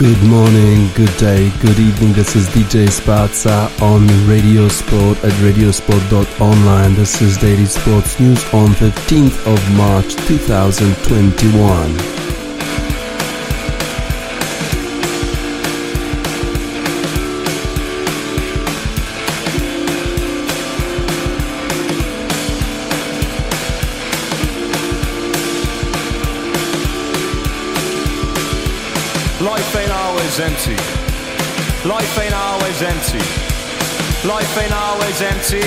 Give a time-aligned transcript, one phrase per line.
[0.00, 2.14] Good morning, good day, good evening.
[2.14, 6.94] This is DJ Spazza on Radio Sport at radiosport.online.
[6.94, 12.19] This is Daily Sports News on 15th of March 2021.
[34.30, 35.66] Life ain't always empty.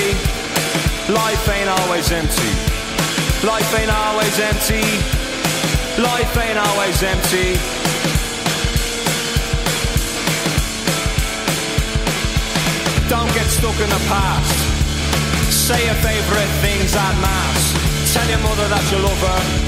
[1.12, 2.54] Life ain't always empty.
[3.46, 4.86] Life ain't always empty.
[6.02, 7.60] Life ain't always empty.
[13.10, 14.56] Don't get stuck in the past.
[15.52, 18.14] Say your favorite things at mass.
[18.14, 19.63] Tell your mother that you love her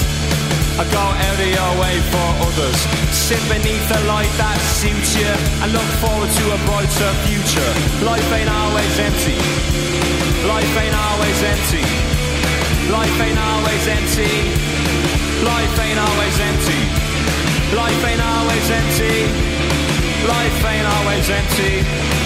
[0.76, 2.76] I go out of your way for others.
[3.08, 5.32] Sit beneath the light that suits you
[5.64, 7.72] and look forward to a brighter future.
[8.04, 9.40] Life ain't always empty.
[10.44, 11.80] Life ain't always empty.
[12.92, 14.32] Life ain't always empty.
[15.48, 16.80] Life ain't always empty.
[17.72, 19.16] Life ain't always empty.
[20.28, 22.25] Life ain't always empty.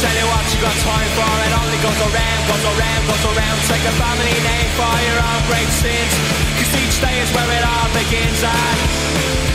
[0.00, 1.32] Tell you what you got time for.
[1.46, 3.56] It only goes around, goes around, goes around.
[3.64, 6.12] Take a family name for your own great sins.
[6.60, 8.40] Cause each day is where it all begins.
[8.44, 8.78] And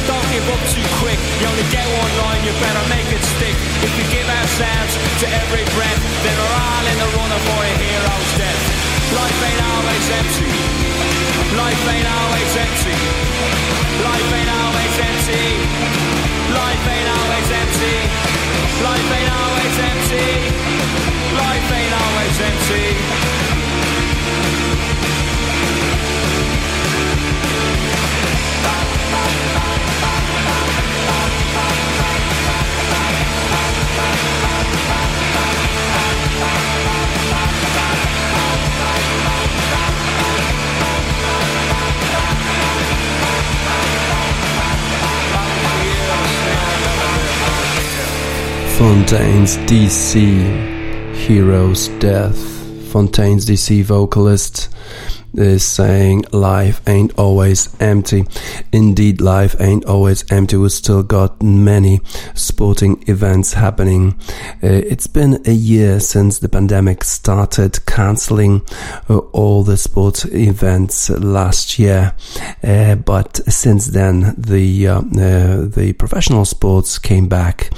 [0.09, 1.19] don't give up too quick.
[1.39, 3.55] You only get one line, you better make it stick.
[3.85, 7.73] If we give ourselves to every breath Then we're all in the running for a
[7.77, 8.63] hero's death.
[9.13, 10.90] Life ain't always empty
[11.57, 12.97] Life ain't always empty
[14.07, 15.45] Life ain't always empty
[16.53, 18.41] Life ain't always empty
[18.83, 20.27] Life ain't always empty.
[21.37, 23.41] Life ain't always empty.
[48.81, 52.35] Fontaines DC Hero's Death.
[52.91, 54.69] Fontaines DC vocalist
[55.33, 58.25] is saying life ain't always empty.
[58.71, 60.57] Indeed, life ain't always empty.
[60.57, 62.01] We've still got many
[62.33, 64.19] sporting events happening.
[64.63, 68.61] Uh, it's been a year since the pandemic started cancelling
[69.09, 72.13] uh, all the sports events last year.
[72.63, 77.69] Uh, but since then, the uh, uh, the professional sports came back,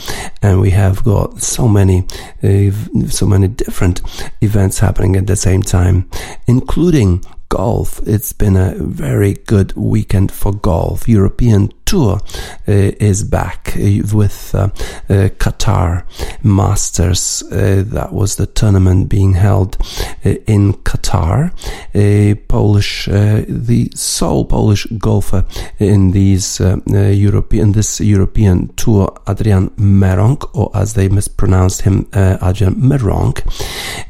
[0.42, 2.06] and we have got so many
[2.44, 2.72] uh,
[3.10, 4.02] so many different
[4.42, 6.10] events happening at the same time,
[6.48, 7.24] including
[7.54, 8.02] golf.
[8.08, 11.08] It's been a very good weekend for golf.
[11.08, 12.20] European Tour
[12.68, 14.70] uh, is back uh, with uh,
[15.10, 16.04] uh Qatar
[16.42, 17.44] Masters.
[17.52, 19.78] Uh, that was the tournament being held
[20.26, 21.52] uh, in Qatar.
[21.94, 25.46] A Polish, the sole Polish golfer
[25.78, 33.44] in these European this European Tour, Adrian Meronk, or as they mispronounced him, Adrian Meronk.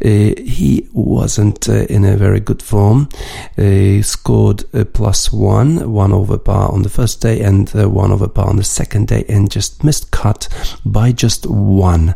[0.02, 3.10] he wasn't in a very good form.
[3.58, 4.64] He scored
[4.94, 8.48] plus one, one over par on the first day, and with uh, one over par
[8.48, 10.48] on the second day and just missed cut
[10.86, 12.16] by just one,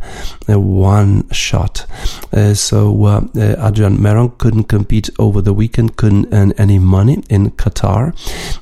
[0.50, 1.86] uh, one shot.
[2.34, 7.52] Uh, so uh, Adrian Meronk couldn't compete over the weekend, couldn't earn any money in
[7.52, 8.14] Qatar.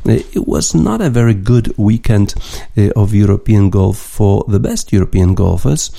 [0.06, 2.34] it was not a very good weekend
[2.96, 5.90] of European golf for the best European golfers.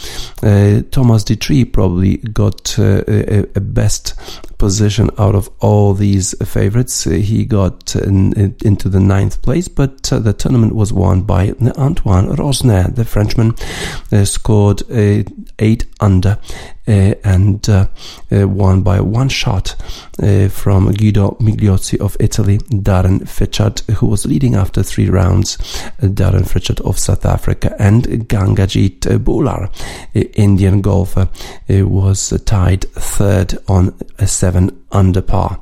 [0.90, 4.14] Thomas Detry probably got a, a best
[4.58, 7.04] position out of all these favorites.
[7.04, 11.52] He got in, in, into the ninth place, but uh, the tournament was won by
[11.76, 12.94] Antoine Rozner.
[12.94, 13.54] The Frenchman
[14.12, 15.24] uh, scored uh,
[15.58, 17.86] eight under uh, and uh,
[18.32, 19.74] uh, won by one shot
[20.50, 25.56] from Guido Migliozzi of Italy, Darren Fichardt, who was leading after three rounds,
[26.00, 29.70] Darren Fichardt of South Africa, and Gaganjeet Bhullar,
[30.14, 31.28] Indian golfer,
[31.68, 35.60] was tied third on a seven under par.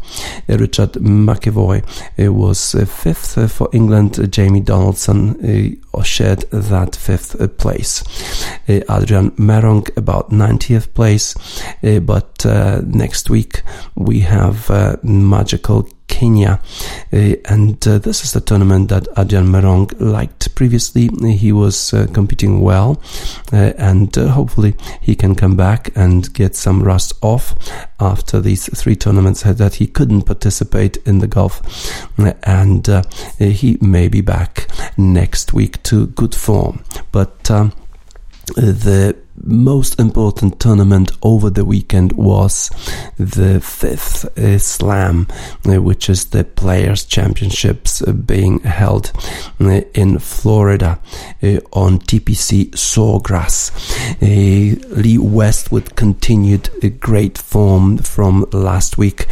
[0.49, 1.83] Uh, Richard McEvoy
[2.19, 4.33] uh, was uh, fifth for England.
[4.33, 8.03] Jamie Donaldson shared that fifth place.
[8.69, 11.35] Adrian Meronk about 90th place,
[12.01, 13.63] but uh, next week
[13.95, 16.61] we have uh, magical Kenya.
[17.13, 21.09] Uh, and uh, this is the tournament that Adrian Meronk liked previously.
[21.35, 23.03] He was uh, competing well,
[23.51, 27.55] and hopefully he can come back and get some rust off
[27.99, 31.61] after these three tournaments that he couldn't participate in the golf.
[32.45, 32.87] And
[33.39, 36.85] he may be back next week to good form.
[37.11, 37.73] But um,
[38.55, 42.71] the most important tournament over the weekend was
[43.19, 45.27] the fifth uh, slam,
[45.67, 49.13] uh, which is the Players Championships uh, being held
[49.61, 51.01] uh, in Florida
[51.43, 53.71] uh, on TPC Sawgrass.
[54.23, 59.27] Uh, Lee Westwood continued a great form from last week,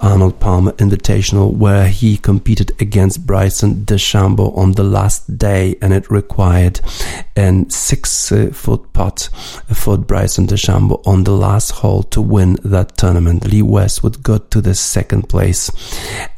[0.00, 6.10] Arnold Palmer Invitational, where he competed against Bryson DeChambeau on the last day, and it
[6.10, 6.80] required
[7.36, 9.28] a six-foot putt
[9.74, 13.46] for Bryson DeChambeau on the last hole to win that tournament.
[13.46, 15.70] Lee Westwood got to the second place.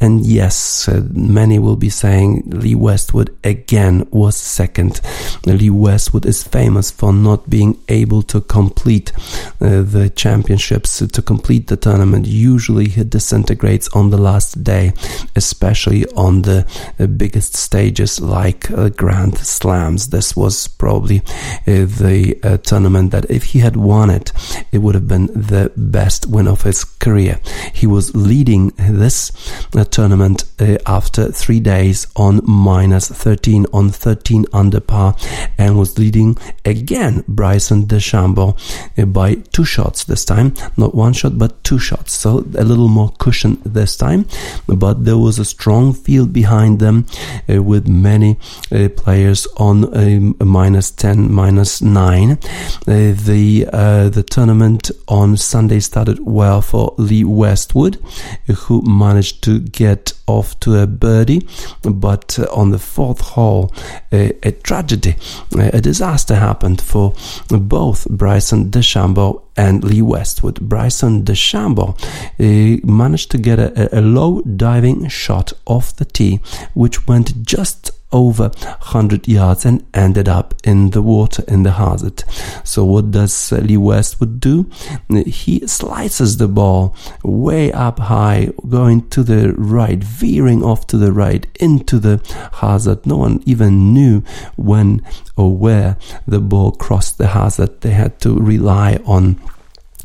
[0.01, 5.01] And yes, uh, many will be saying Lee Westwood again was second.
[5.47, 9.13] Lee Westwood is famous for not being able to complete
[9.61, 12.27] uh, the championships, to complete the tournament.
[12.27, 14.93] Usually he disintegrates on the last day,
[15.37, 16.67] especially on the
[16.99, 20.09] uh, biggest stages like Grand Slams.
[20.09, 21.19] This was probably
[21.67, 22.57] the uh,
[22.93, 24.33] tournament that if he had won it,
[24.73, 27.41] it would have been the best win of his career.
[27.73, 29.33] He was leading this
[29.75, 35.17] uh, tournament uh, after three days on minus 13 on 13 under par
[35.59, 38.57] and was leading again Bryson DeChambeau
[38.99, 40.55] uh, by two shots this time.
[40.77, 42.13] Not one shot, but two shots.
[42.13, 44.27] So a little more cushion this time.
[44.67, 47.07] But there was a strong field behind them
[47.49, 48.39] uh, with many
[48.71, 52.39] uh, players on a minus 10, minus 9
[52.87, 58.03] the uh, the tournament on Sunday started well for Lee Westwood,
[58.47, 61.47] who managed to get off to a birdie,
[61.83, 63.73] but uh, on the fourth hole,
[64.13, 65.17] a, a tragedy,
[65.57, 67.15] a disaster happened for
[67.49, 70.61] both Bryson DeChambeau and Lee Westwood.
[70.61, 71.97] Bryson DeChambeau
[72.41, 76.41] uh, managed to get a, a low diving shot off the tee,
[76.75, 82.25] which went just over 100 yards and ended up in the water in the hazard.
[82.65, 84.71] So what does Lee Westwood do?
[85.09, 91.13] He slices the ball way up high, going to the right, veering off to the
[91.13, 92.21] right into the
[92.55, 93.07] hazard.
[93.07, 94.23] No one even knew
[94.57, 95.03] when
[95.37, 97.81] or where the ball crossed the hazard.
[97.81, 99.41] They had to rely on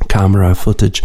[0.08, 1.02] camera footage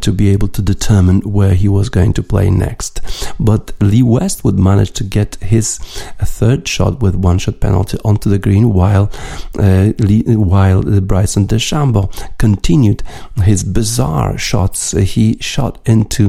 [0.00, 3.00] to be able to determine where he was going to play next.
[3.40, 8.38] But Lee Westwood managed to get his third shot with one shot penalty onto the
[8.38, 9.10] green while
[9.58, 13.02] uh, Lee, while Bryson DeChambeau continued
[13.42, 14.92] his bizarre shots.
[14.92, 16.26] he shot into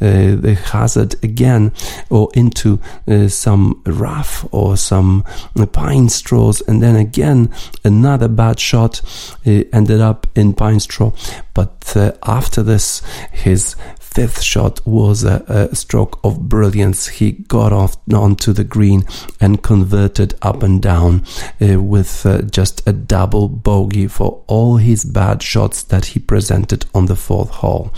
[0.00, 1.72] uh, the hazard again
[2.10, 5.24] or into uh, some rough or some
[5.72, 7.50] pine straws and then again
[7.84, 9.00] another bad shot
[9.46, 11.12] uh, ended up in pine straw
[11.58, 13.74] but uh, after this, his
[14.18, 17.06] fifth shot was a, a, stroke of brilliance.
[17.06, 19.04] He got off onto the green
[19.40, 21.22] and converted up and down
[21.62, 26.84] uh, with uh, just a double bogey for all his bad shots that he presented
[26.92, 27.92] on the fourth hole.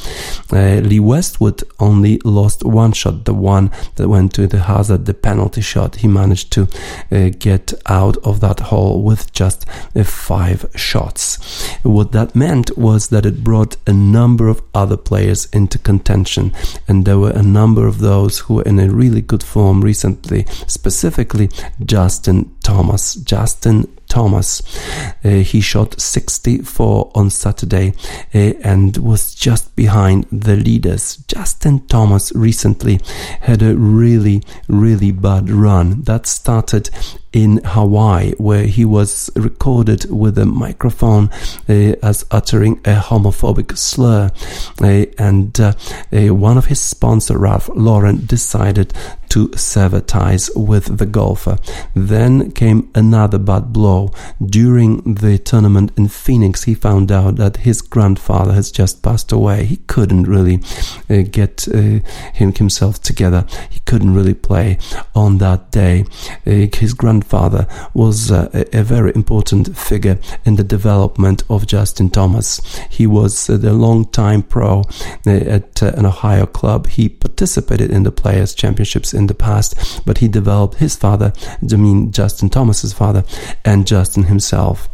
[0.53, 5.15] Uh, Lee Westwood only lost one shot, the one that went to the hazard, the
[5.15, 5.97] penalty shot.
[5.97, 6.69] He managed to
[7.11, 11.39] uh, get out of that hole with just uh, five shots.
[11.83, 16.52] What that meant was that it brought a number of other players into contention attention.
[16.88, 20.45] And there were a number of those who were in a really good form recently,
[20.67, 21.49] specifically
[21.85, 23.14] Justin Thomas.
[23.14, 24.61] Justin Thomas.
[25.25, 27.95] Uh, he shot 64 on Saturday
[28.35, 31.17] uh, and was just behind the leaders.
[31.29, 33.00] Justin Thomas recently
[33.40, 36.90] had a really, really bad run that started
[37.32, 41.30] in Hawaii, where he was recorded with a microphone
[41.68, 44.30] uh, as uttering a homophobic slur.
[44.82, 45.72] Uh, and uh,
[46.34, 48.92] one of his sponsor, Ralph Lauren, decided
[49.28, 51.56] to sever ties with the golfer.
[51.94, 54.12] Then came another bad blow.
[54.44, 59.66] During the tournament in Phoenix, he found out that his grandfather has just passed away.
[59.66, 60.58] He couldn't really
[61.08, 63.46] get him himself together.
[63.70, 64.78] He couldn't really play
[65.14, 66.06] on that day.
[66.44, 72.11] his grandfather grandfather was uh, a, a, very important figure in the development of Justin
[72.11, 72.61] Thomas.
[72.91, 74.85] He was uh, the long-time pro
[75.27, 76.87] uh, at uh, an Ohio club.
[76.87, 81.33] He participated in the Players Championships in the past, but he developed his father,
[81.73, 83.25] I mean Justin Thomas's father,
[83.65, 84.89] and Justin himself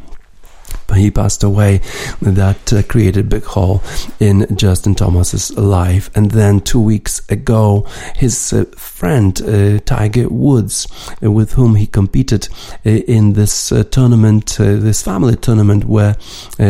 [0.97, 1.81] he passed away.
[2.21, 3.83] That uh, created a big hole
[4.21, 6.11] in Justin Thomas's life.
[6.15, 10.87] And then two weeks ago, his uh, friend uh, Tiger Woods,
[11.23, 12.49] uh, with whom he competed
[12.85, 16.17] uh, in this uh, tournament, this family tournament, where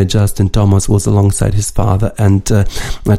[0.05, 2.45] Justin Thomas was alongside his father and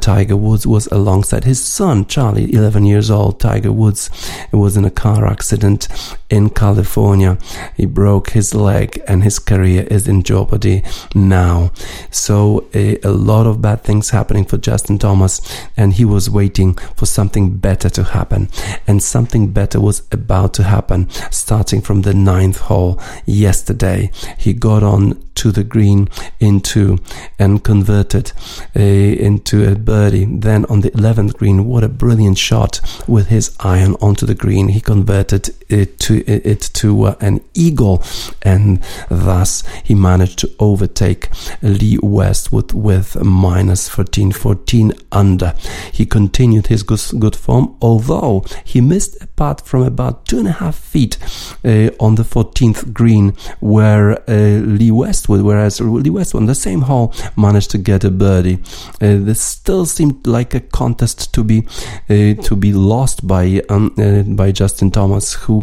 [0.01, 3.41] Tiger Woods was alongside his son Charlie, 11 years old.
[3.41, 4.11] Tiger Woods
[4.53, 5.89] was in a car accident
[6.31, 7.39] in California.
[7.77, 10.83] He broke his leg, and his career is in jeopardy
[11.15, 11.73] now.
[12.11, 15.41] So a, a, lot of bad things happening for Justin Thomas,
[15.77, 18.49] and he was waiting for something better to happen.
[18.87, 24.11] And something better was about to happen starting from the ninth hole yesterday.
[24.39, 26.09] He got on to the green
[26.41, 26.99] into
[27.39, 28.33] and converted
[28.75, 30.25] into a birdie.
[30.25, 34.69] Then on the 11th green, what a brilliant shot with his iron onto the green.
[34.69, 38.03] He converted it to it to uh, an eagle,
[38.43, 40.51] and thus he managed to
[40.89, 41.29] overtake
[41.63, 45.55] Lee Westwood with minus 14, 14 under.
[45.93, 50.49] He continued his good, good form, although he missed a putt from about two and
[50.49, 51.19] a half feet
[51.65, 56.83] uh, on the 14th green, where uh, Lee Westwood, whereas Lee Westwood on the same
[56.83, 58.59] hole managed to get a birdie.
[59.01, 61.67] Uh, this still seemed like a contest to be
[62.09, 65.63] uh, to be lost by um, uh, by Justin Thomas, who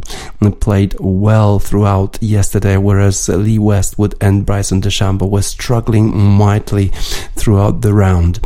[0.60, 6.88] played well throughout yesterday, whereas Lee Westwood and Bryson DeChambeau were struggling mightily
[7.35, 8.39] throughout the round.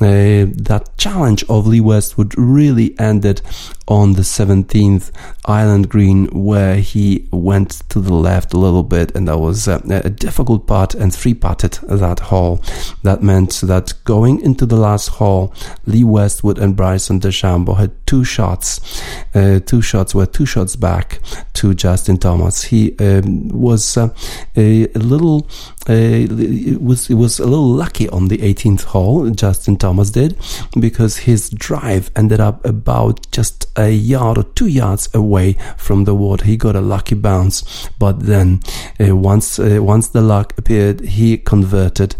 [0.00, 3.42] Uh, that challenge of Lee Westwood really ended
[3.88, 5.10] on the 17th
[5.46, 9.80] island green where he went to the left a little bit and that was a,
[10.04, 12.62] a difficult putt and three putted that hole.
[13.02, 15.52] That meant that going into the last hole,
[15.86, 19.02] Lee Westwood and Bryson DeChambeau had two shots.
[19.34, 21.20] Uh, two shots were two shots back
[21.54, 22.64] to Justin Thomas.
[22.64, 24.14] He um, was uh,
[24.56, 29.30] a, a, little uh, it was it was a little lucky on the 18th hole.
[29.30, 30.38] Justin Thomas did
[30.78, 36.14] because his drive ended up about just a yard or two yards away from the
[36.14, 36.44] water.
[36.44, 38.60] He got a lucky bounce, but then
[39.00, 42.16] uh, once uh, once the luck appeared, he converted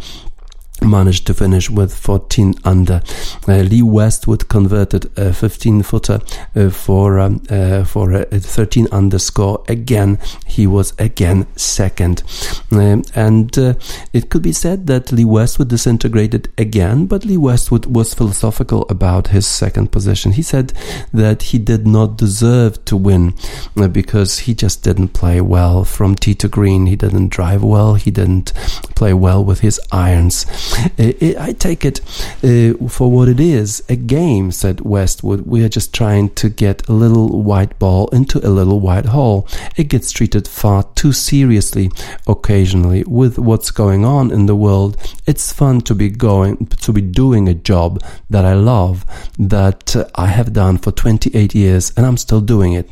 [0.82, 3.02] managed to finish with 14 under.
[3.46, 6.20] Uh, Lee Westwood converted a 15 footer
[6.54, 9.62] uh, for um, uh, for a 13 underscore.
[9.68, 12.22] Again, he was again second,
[12.70, 13.74] um, and uh,
[14.12, 17.06] it could be said that Lee Westwood disintegrated again.
[17.06, 20.32] But Lee Westwood was philosophical about his second position.
[20.32, 20.72] He said
[21.12, 23.34] that he did not deserve to win
[23.76, 26.86] uh, because he just didn't play well from tee to green.
[26.86, 27.94] He didn't drive well.
[27.94, 28.52] He didn't
[28.94, 30.46] play well with his irons.
[30.98, 32.00] I take it
[32.42, 35.46] uh, for what it is a game, said Westwood.
[35.46, 39.48] We are just trying to get a little white ball into a little white hole.
[39.76, 41.90] It gets treated far too seriously
[42.26, 44.96] occasionally with what's going on in the world.
[45.26, 49.04] It's fun to be going, to be doing a job that I love,
[49.38, 52.90] that uh, I have done for 28 years, and I'm still doing it.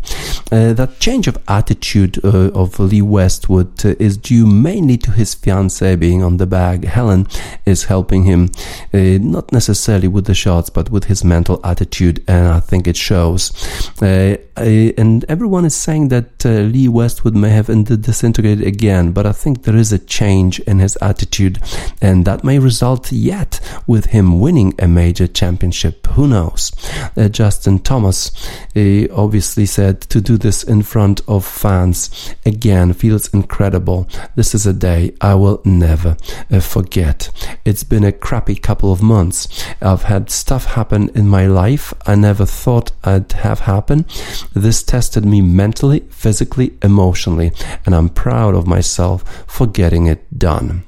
[0.50, 5.34] Uh, that change of attitude uh, of Lee Westwood uh, is due mainly to his
[5.34, 6.84] fiancée being on the bag.
[6.84, 7.26] Helen
[7.66, 8.48] is helping him,
[8.94, 12.96] uh, not necessarily with the shots, but with his mental attitude, and I think it
[12.96, 13.52] shows.
[14.00, 19.32] Uh, and everyone is saying that uh, Lee Westwood may have disintegrated again, but I
[19.32, 21.58] think there is a change in his attitude,
[22.00, 26.06] and that may result yet with him winning a major championship.
[26.08, 26.72] Who knows?
[27.16, 28.30] Uh, Justin Thomas
[28.76, 34.08] uh, obviously said to do this in front of fans again feels incredible.
[34.36, 36.16] This is a day I will never
[36.50, 37.28] uh, forget.
[37.64, 39.66] It's been a crappy couple of months.
[39.80, 44.06] I've had stuff happen in my life I never thought I'd have happen.
[44.54, 47.52] This tested me mentally, physically, emotionally,
[47.84, 50.85] and I'm proud of myself for getting it done.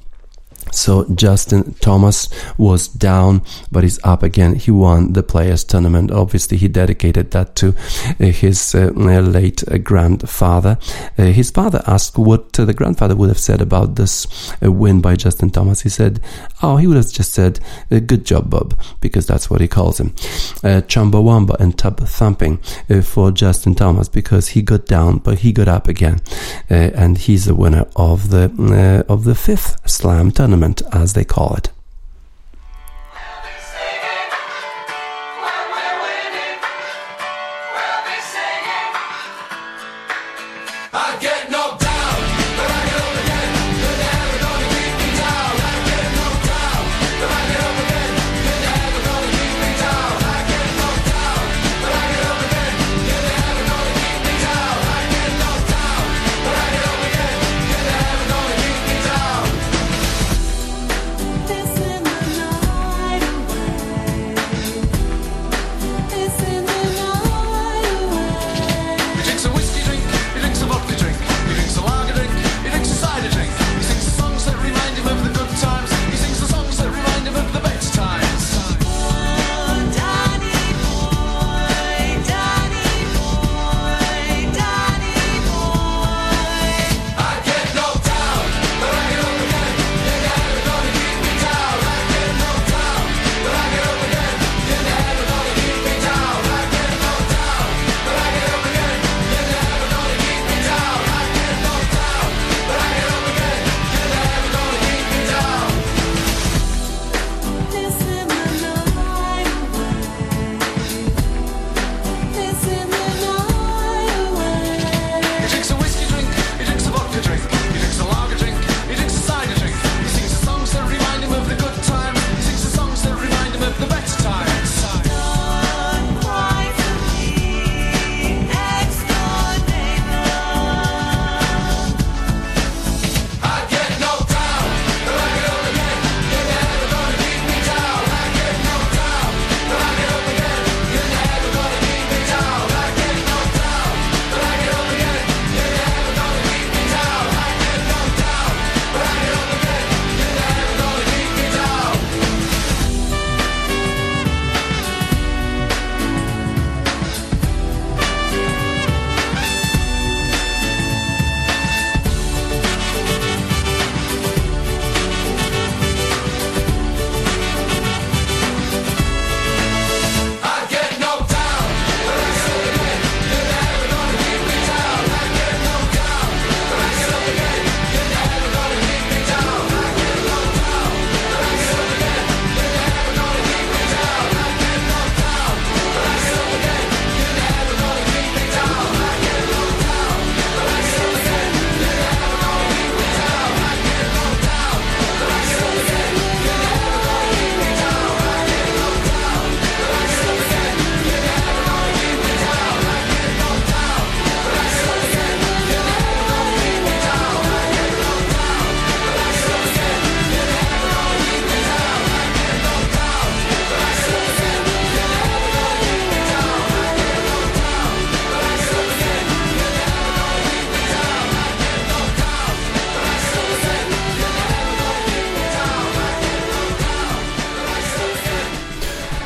[0.73, 4.55] So Justin Thomas was down, but he's up again.
[4.55, 6.11] He won the Players Tournament.
[6.11, 7.75] Obviously, he dedicated that to
[8.21, 10.79] uh, his uh, late uh, grandfather.
[11.19, 14.27] Uh, his father asked what the grandfather would have said about this
[14.63, 15.83] uh, win by Justin Thomas.
[15.83, 16.21] He said,
[16.63, 17.61] "Oh, he would have just said,
[17.91, 20.15] uh, good job, Bob,' because that's what he calls him."
[20.63, 22.59] Uh, Chumbawamba and tub thumping
[23.03, 26.21] for Justin Thomas because he got down, but he got up again,
[26.69, 31.55] and he's the winner of the of the fifth Slam tournament tournament, as they call
[31.55, 31.78] it.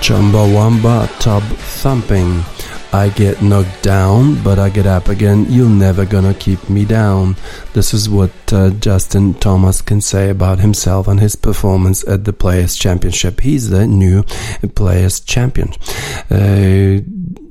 [0.02, 1.44] Chumbawamba tub
[1.80, 2.42] thumping.
[2.92, 5.46] I get knocked down, but I get up again.
[5.48, 7.36] You're never gonna keep me down.
[7.72, 12.32] This is what uh, Justin Thomas can say about himself and his performance at the
[12.32, 13.40] Players' Championship.
[13.40, 14.24] He's the new
[14.74, 15.70] Players' Champion.
[16.28, 17.00] Uh,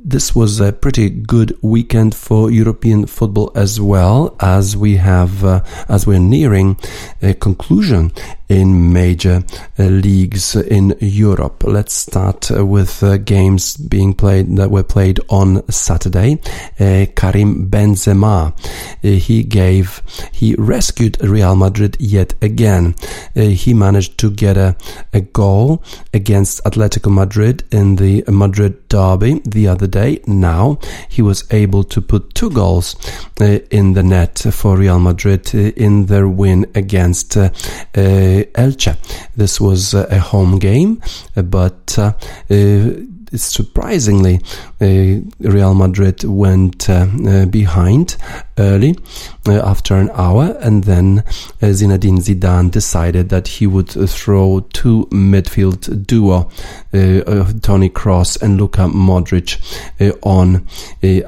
[0.03, 5.63] this was a pretty good weekend for European football as well as we have uh,
[5.87, 6.77] as we're nearing
[7.21, 8.11] a conclusion
[8.51, 9.41] in major
[9.79, 11.63] uh, leagues in Europe.
[11.63, 16.37] Let's start uh, with uh, games being played that were played on Saturday.
[16.77, 20.01] Uh, Karim Benzema, uh, he gave,
[20.33, 22.93] he rescued Real Madrid yet again.
[23.37, 24.75] Uh, he managed to get a,
[25.13, 25.81] a goal
[26.13, 30.19] against Atletico Madrid in the Madrid derby the other day.
[30.27, 32.97] Now he was able to put two goals
[33.39, 37.37] in the net for Real Madrid in their win against
[38.53, 38.95] Elche.
[39.35, 41.01] This was uh, a home game,
[41.35, 42.13] but uh,
[42.49, 42.91] uh,
[43.35, 44.41] surprisingly,
[44.81, 48.17] uh, Real Madrid went uh, uh, behind
[48.57, 48.95] early
[49.47, 51.23] after an hour, and then
[51.61, 56.51] Zinedine Zidane decided that he would throw two midfield duo,
[56.91, 59.57] Toni Kroos and Luka Modric,
[60.21, 60.67] on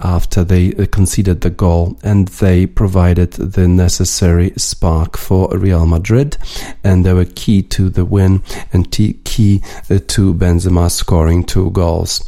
[0.03, 6.37] after they conceded the goal, and they provided the necessary spark for Real Madrid,
[6.83, 8.91] and they were key to the win and
[9.33, 12.23] key to Benzema scoring two goals,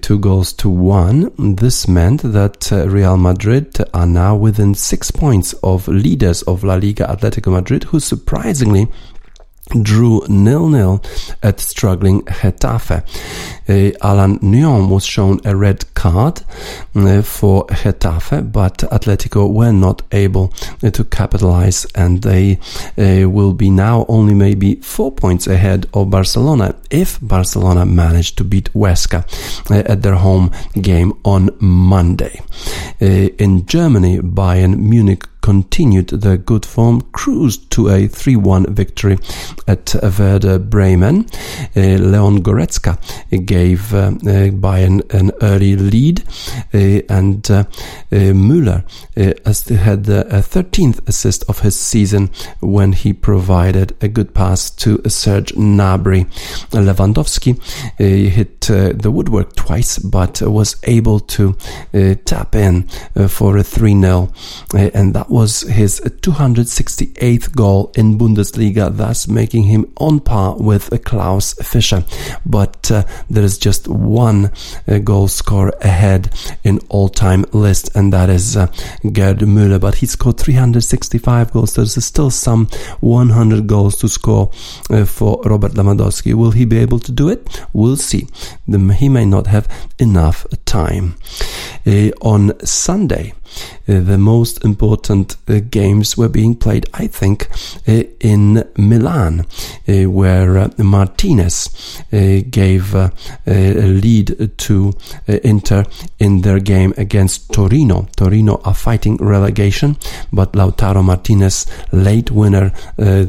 [0.00, 1.34] two goals to one.
[1.56, 6.74] This meant that uh, Real Madrid are now within six points of leaders of La
[6.74, 8.86] Liga Atletico Madrid, who surprisingly
[9.82, 11.02] drew nil-nil
[11.42, 13.02] at struggling Getafe.
[13.68, 16.42] Allan Nyom was shown a red card
[16.94, 20.52] uh, for Getafe, but Atletico were not able
[20.82, 22.58] uh, to capitalize and they
[22.98, 28.44] uh, will be now only maybe four points ahead of Barcelona if Barcelona manage to
[28.44, 29.24] beat Huesca
[29.70, 30.50] at their home
[30.80, 32.40] game on Monday.
[33.00, 39.16] In Germany, Bayern Munich continued their good form, cruised to a 3-1 victory
[39.68, 41.24] at Werder Bremen.
[41.76, 42.98] Leon Goretzka
[43.56, 46.16] gave uh, uh, Bayern an early lead,
[46.74, 47.64] uh, and uh,
[48.12, 48.80] uh, Müller
[49.86, 50.22] had the
[50.54, 56.22] 13th assist of his season when he provided a good pass to Serge Gnabry.
[56.70, 57.52] Lewandowski
[58.36, 58.60] hit
[59.04, 61.54] the woodwork twice, but was able to
[62.24, 62.82] tap in
[63.36, 70.20] for a 3-0, and that was his 268th goal in Bundesliga, thus making him on
[70.20, 72.04] par with Klaus Fischer.
[72.44, 74.50] But uh, there is just one
[74.86, 78.66] uh, goal scorer ahead in all-time list, and that is uh,
[79.12, 79.80] Gerd Müller.
[79.80, 81.74] But he scored 365 goals.
[81.74, 82.66] There's still some
[83.00, 84.50] 100 goals to score
[84.90, 86.34] uh, for Robert Lewandowski.
[86.34, 87.64] Will he be able to do it?
[87.72, 88.26] We'll see.
[88.68, 89.66] The, he may not have
[89.98, 91.16] enough time.
[91.86, 93.32] Uh, on Sunday,
[93.86, 97.48] the most important uh, games were being played, I think,
[97.86, 99.46] uh, in Milan,
[99.86, 102.02] where Martinez
[102.50, 103.12] gave a
[103.46, 104.92] lead to
[105.26, 105.84] Inter
[106.18, 108.08] in their game against Torino.
[108.16, 109.96] Torino are fighting relegation,
[110.32, 112.72] but Lautaro Martinez, late winner,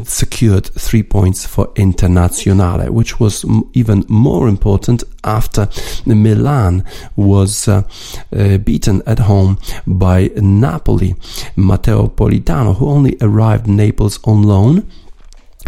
[0.03, 5.67] secured three points for Internazionale, which was even more important after
[6.05, 6.83] Milan
[7.15, 7.83] was uh,
[8.35, 11.15] uh, beaten at home by Napoli.
[11.55, 14.83] Matteo Politano, who only arrived Naples on loan,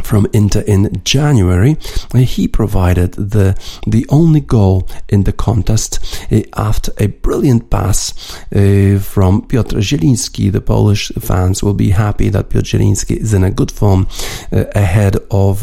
[0.03, 1.77] from Inter in January.
[2.15, 5.99] He provided the the only goal in the contest
[6.31, 8.13] uh, after a brilliant pass
[8.55, 10.51] uh, from Piotr Zielinski.
[10.51, 14.07] The Polish fans will be happy that Piotr Zielinski is in a good form
[14.51, 15.61] uh, ahead of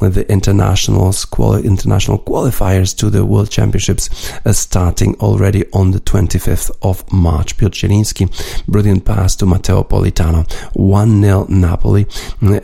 [0.00, 4.08] the internationals quali- international qualifiers to the World Championships
[4.52, 7.56] starting already on the 25th of March.
[7.56, 8.26] Piotr Zielinski,
[8.66, 12.06] brilliant pass to Matteo Politano, 1-0 Napoli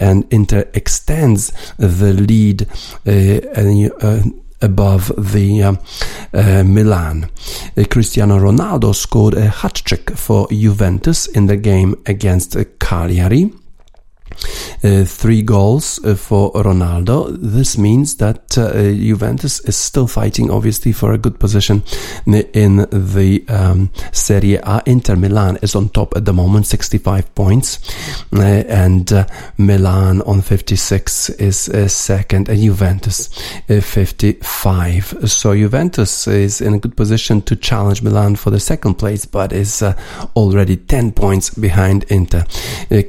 [0.00, 2.66] and Inter extended extends the lead
[3.06, 4.22] uh, uh,
[4.60, 5.74] above the uh,
[6.32, 7.30] uh, Milan.
[7.76, 13.52] Uh, Cristiano Ronaldo scored a hat trick for Juventus in the game against Cagliari.
[14.84, 17.34] Uh, three goals uh, for Ronaldo.
[17.40, 21.82] This means that uh, Juventus is still fighting, obviously, for a good position
[22.26, 24.82] in the um, Serie A.
[24.84, 27.78] Inter Milan is on top at the moment, 65 points,
[28.30, 29.10] and
[29.56, 33.28] Milan on 56 is second, and Juventus
[33.68, 35.30] 55.
[35.30, 39.50] So Juventus is in a good position to challenge Milan for the second place, but
[39.54, 39.82] is
[40.36, 42.44] already 10 points behind Inter.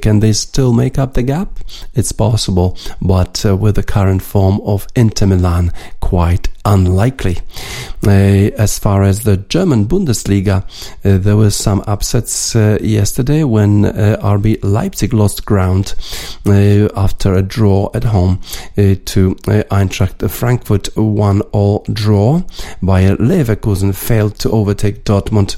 [0.00, 1.58] can they still make up the gap?
[1.94, 7.38] It's possible, but uh, with the current form of Inter Milan, quite unlikely.
[8.06, 10.62] Uh, as far as the German Bundesliga,
[11.04, 15.94] uh, there were some upsets uh, yesterday when uh, RB Leipzig lost ground
[16.46, 18.40] uh, after a draw at home
[18.76, 19.34] uh, to
[19.70, 22.42] Eintracht Frankfurt, one all draw.
[22.82, 25.56] Bayer Leverkusen failed to overtake Dortmund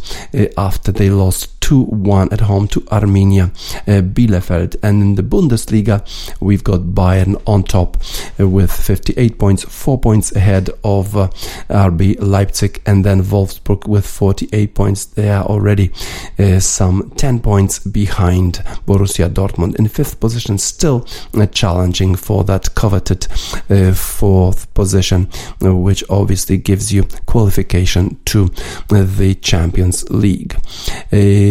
[0.57, 3.51] after they lost 2-1 at home to Arminia
[3.87, 4.77] Bielefeld.
[4.83, 6.03] And in the Bundesliga,
[6.41, 7.99] we've got Bayern on top
[8.39, 11.29] with 58 points, 4 points ahead of uh,
[11.69, 15.05] RB Leipzig and then Wolfsburg with 48 points.
[15.05, 15.93] They are already
[16.39, 18.55] uh, some 10 points behind
[18.87, 23.27] Borussia Dortmund in fifth position, still uh, challenging for that coveted
[23.69, 25.29] uh, fourth position,
[25.65, 28.49] uh, which obviously gives you qualification to
[28.89, 30.57] the Champions League.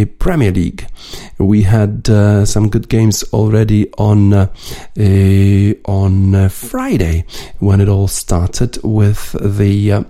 [0.07, 0.87] Premier League.
[1.37, 4.47] We had uh, some good games already on uh,
[5.85, 7.25] on Friday
[7.59, 10.05] when it all started with the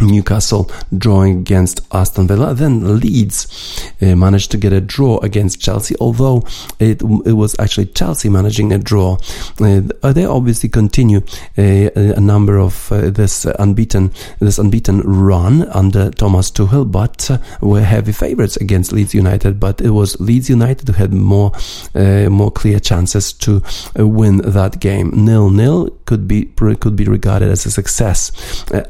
[0.00, 2.54] Newcastle drawing against Aston Villa.
[2.54, 6.44] Then Leeds uh, managed to get a draw against Chelsea, although
[6.78, 9.18] it, it was actually Chelsea managing a draw.
[9.60, 11.20] Uh, they obviously continue
[11.58, 17.38] uh, a number of uh, this unbeaten this unbeaten run under Thomas Tuchel, but uh,
[17.60, 19.58] were heavy favourites against Leeds United.
[19.60, 21.52] But it was Leeds United who had more
[21.94, 23.62] uh, more clear chances to
[23.96, 25.10] win that game.
[25.24, 26.46] Nil nil could be
[26.80, 28.32] could be regarded as a success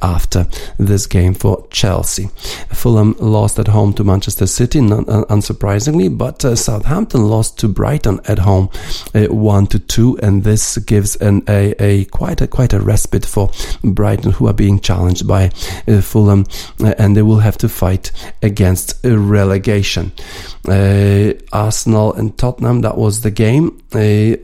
[0.02, 0.46] after
[0.78, 2.28] this game for Chelsea.
[2.70, 8.20] Fulham lost at home to Manchester City, uh, unsurprisingly, but uh, Southampton lost to Brighton
[8.26, 8.68] at home,
[9.14, 13.26] uh, one to two, and this gives an, a, a quite a quite a respite
[13.26, 13.50] for
[13.82, 15.50] Brighton, who are being challenged by
[15.88, 16.46] uh, Fulham,
[16.80, 20.12] uh, and they will have to fight against relegation.
[20.68, 23.82] Uh, Arsenal and Tottenham, that was the game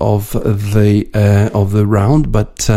[0.00, 2.70] of the of the round, but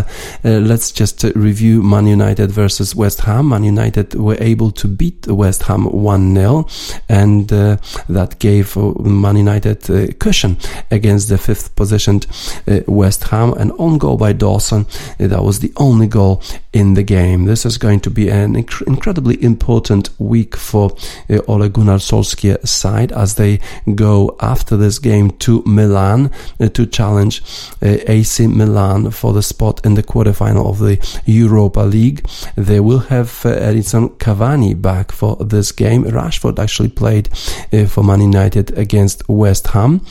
[0.44, 3.50] let's just review Man United versus West Ham.
[3.50, 7.78] Man United were able to beat West Ham 1-0 and uh,
[8.10, 10.58] that gave uh, Man United a cushion
[10.92, 12.28] against the fifth positioned
[12.68, 14.86] uh, West Ham an own goal by Dawson
[15.18, 16.42] that was the only goal
[16.76, 20.92] in the game this is going to be an inc- incredibly important week for
[21.30, 23.62] uh, Ole Gunnar Solskjaer side as they
[23.96, 27.42] go after this game to Milan uh, to challenge
[27.82, 33.00] uh, AC Milan for the spot in the quarterfinal of the Europa League they will
[33.00, 36.04] have uh, Edinson Cavani back for this game.
[36.04, 37.30] Rashford actually played
[37.72, 40.02] uh, for Man United against West Ham.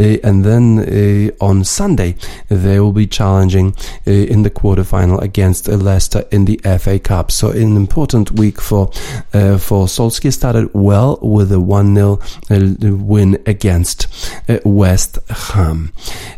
[0.00, 0.78] Uh, and then
[1.40, 2.14] on Sunday,
[2.48, 3.74] they will be challenging
[4.06, 5.97] in the quarterfinal against Leicester
[6.32, 7.30] in the FA Cup.
[7.30, 8.90] So an important week for
[9.32, 10.32] uh, for Solskjaer.
[10.32, 14.06] Started well with a 1-0 win against
[14.48, 15.92] uh, West Ham.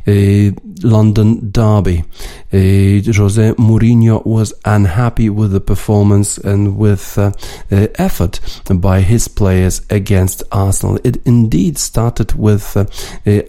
[0.06, 0.50] Uh,
[0.82, 2.04] London Derby.
[2.52, 7.32] Jose Mourinho was unhappy with the performance and with uh,
[7.70, 8.40] uh, effort
[8.74, 10.98] by his players against Arsenal.
[11.04, 12.86] It indeed started with uh,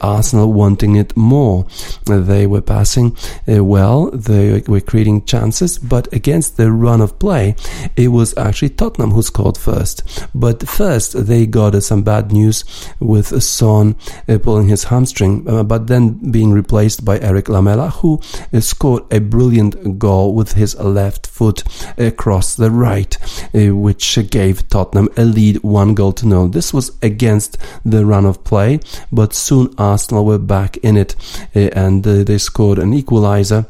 [0.02, 1.65] Arsenal wanting it more.
[2.06, 3.15] they were passing
[3.47, 7.55] well, they were creating chances, but against the run of play,
[7.95, 10.27] it was actually Tottenham who scored first.
[10.33, 12.63] But first, they got some bad news
[12.99, 13.95] with Son
[14.43, 18.19] pulling his hamstring, but then being replaced by Erik Lamela, who
[18.59, 21.63] scored a brilliant goal with his left foot
[21.97, 23.17] across the right,
[23.53, 26.47] uh, which gave Tottenham a lead one goal to nil.
[26.47, 28.79] This was against the run of play,
[29.11, 31.15] but soon Arsenal were back in it
[31.55, 33.65] uh, and uh, they scored an equalizer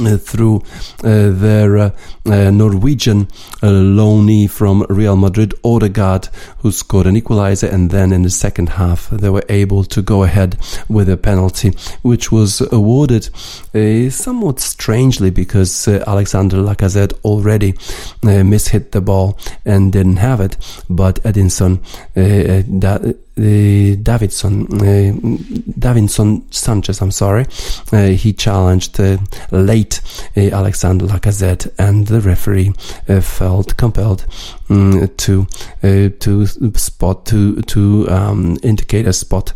[0.00, 0.62] uh, through
[1.02, 1.90] uh, their uh,
[2.26, 3.28] uh Norwegian
[3.62, 6.28] uh, loanee from Real Madrid, Odegaard,
[6.58, 10.22] who scored an equalizer, and then in the second half they were able to go
[10.22, 10.56] ahead
[10.88, 11.70] with a penalty,
[12.02, 13.28] which was awarded
[13.74, 17.72] uh, somewhat strangely because Alexander Lacazette already
[18.22, 20.56] mishit the ball and didn't have it,
[20.88, 21.80] but Edinson
[22.14, 25.12] that uh, Davidson, uh,
[25.78, 27.46] Davinson Sanchez, I'm sorry,
[27.92, 28.98] uh, he challenged
[29.50, 30.00] late
[30.36, 32.72] Alexander Lacazette, and the referee
[33.20, 34.24] felt compelled
[34.70, 35.46] um, to
[35.82, 39.52] to spot to to um, indicate a spot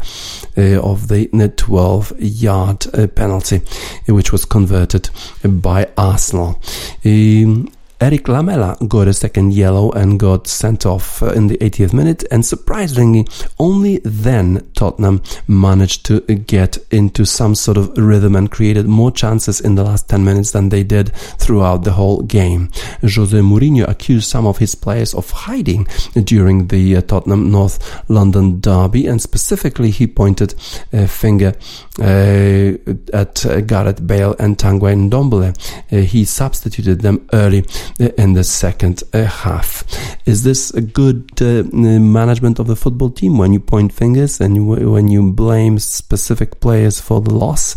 [0.56, 3.62] of the 12 yard penalty,
[4.08, 5.08] which was converted
[5.44, 6.60] by Arsenal.
[7.04, 11.92] Um, Erik Lamela got a second yellow and got sent off uh, in the 80th
[11.92, 13.26] minute, and surprisingly,
[13.58, 19.60] only then Tottenham managed to get into some sort of rhythm and created more chances
[19.60, 22.70] in the last 10 minutes than they did throughout the whole game.
[23.02, 25.88] Jose Mourinho accused some of his players of hiding
[26.22, 30.54] during the uh, Tottenham North London derby, and specifically he pointed
[30.92, 31.52] a finger
[31.98, 32.78] uh,
[33.12, 35.52] at uh, Gareth Bale and Tanguy Ndombele.
[35.92, 37.64] Uh, he substituted them early
[37.98, 39.84] in the second uh, half.
[40.26, 44.68] Is this a good uh, management of the football team when you point fingers and
[44.68, 47.76] when you blame specific players for the loss?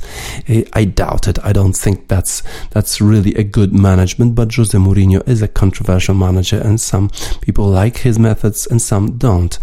[0.74, 1.39] I doubt it.
[1.43, 4.36] I don't think that's that's really a good management.
[4.36, 7.10] But Jose Mourinho is a controversial manager, and some
[7.41, 9.58] people like his methods and some don't.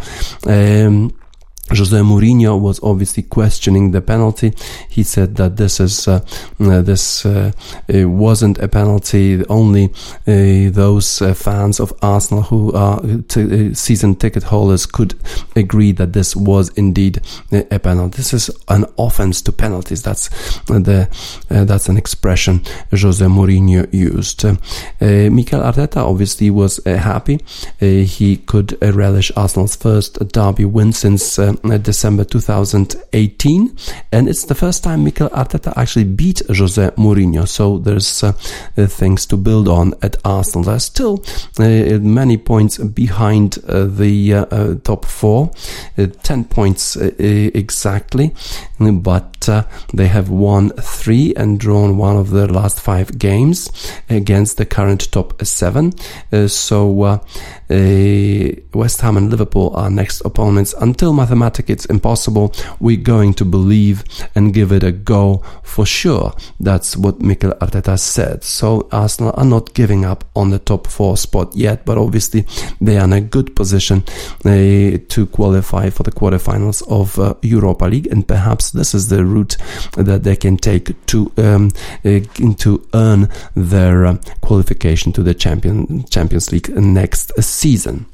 [0.47, 1.18] Um,
[1.71, 4.53] Jose Mourinho was obviously questioning the penalty.
[4.89, 6.25] He said that this is uh,
[6.61, 7.53] uh, this uh,
[7.89, 9.45] wasn't a penalty.
[9.47, 9.87] Only
[10.27, 15.15] uh, those uh, fans of Arsenal who are t- uh, season ticket holders could
[15.57, 17.21] agree that this was indeed
[17.53, 18.17] a penalty.
[18.17, 20.03] This is an offense to penalties.
[20.03, 20.29] That's
[20.67, 21.09] the
[21.49, 24.45] that's an expression Jose Mourinho used.
[25.01, 27.39] Mikel Arteta obviously was happy.
[27.79, 31.39] he could relish Arsenal's first derby win since.
[31.83, 33.77] December 2018,
[34.13, 37.47] and it's the first time Mikel Arteta actually beat Jose Mourinho.
[37.47, 38.33] So there's uh,
[38.77, 40.65] uh, things to build on at Arsenal.
[40.65, 41.25] They're still
[41.59, 45.51] uh, many points behind uh, the uh, uh, top four,
[46.23, 48.35] ten points exactly,
[48.79, 49.49] but
[49.95, 53.71] they have won three and drawn one of their last five games
[54.09, 55.93] against the current top seven.
[56.49, 57.21] so
[58.75, 64.05] West Ham and Liverpool are next opponents until mathematics it's impossible, we're going to believe
[64.35, 66.35] and give it a go for sure.
[66.61, 68.45] That's what Mikel Arteta said.
[68.45, 72.47] So Arsenal are not giving up on the top four spot yet, but obviously
[72.81, 74.05] they are in a good position
[74.45, 79.25] uh, to qualify for the quarterfinals of uh, Europa League, and perhaps this is the
[79.25, 79.57] route
[79.97, 81.71] that they can take to um,
[82.05, 82.21] uh,
[82.57, 88.07] to earn their uh, qualification to the champion Champions League next season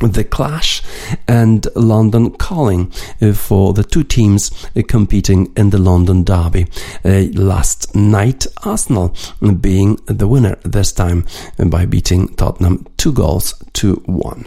[0.00, 0.82] the clash
[1.26, 6.66] and London calling uh, for the two teams uh, competing in the London derby.
[7.04, 9.14] Uh, last night, Arsenal
[9.60, 11.24] being the winner this time
[11.58, 14.46] by beating Tottenham two goals to one.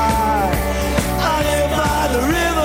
[2.11, 2.60] the river.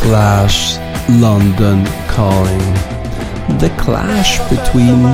[0.00, 0.78] Clash
[1.08, 2.74] London Calling.
[3.58, 5.04] The clash between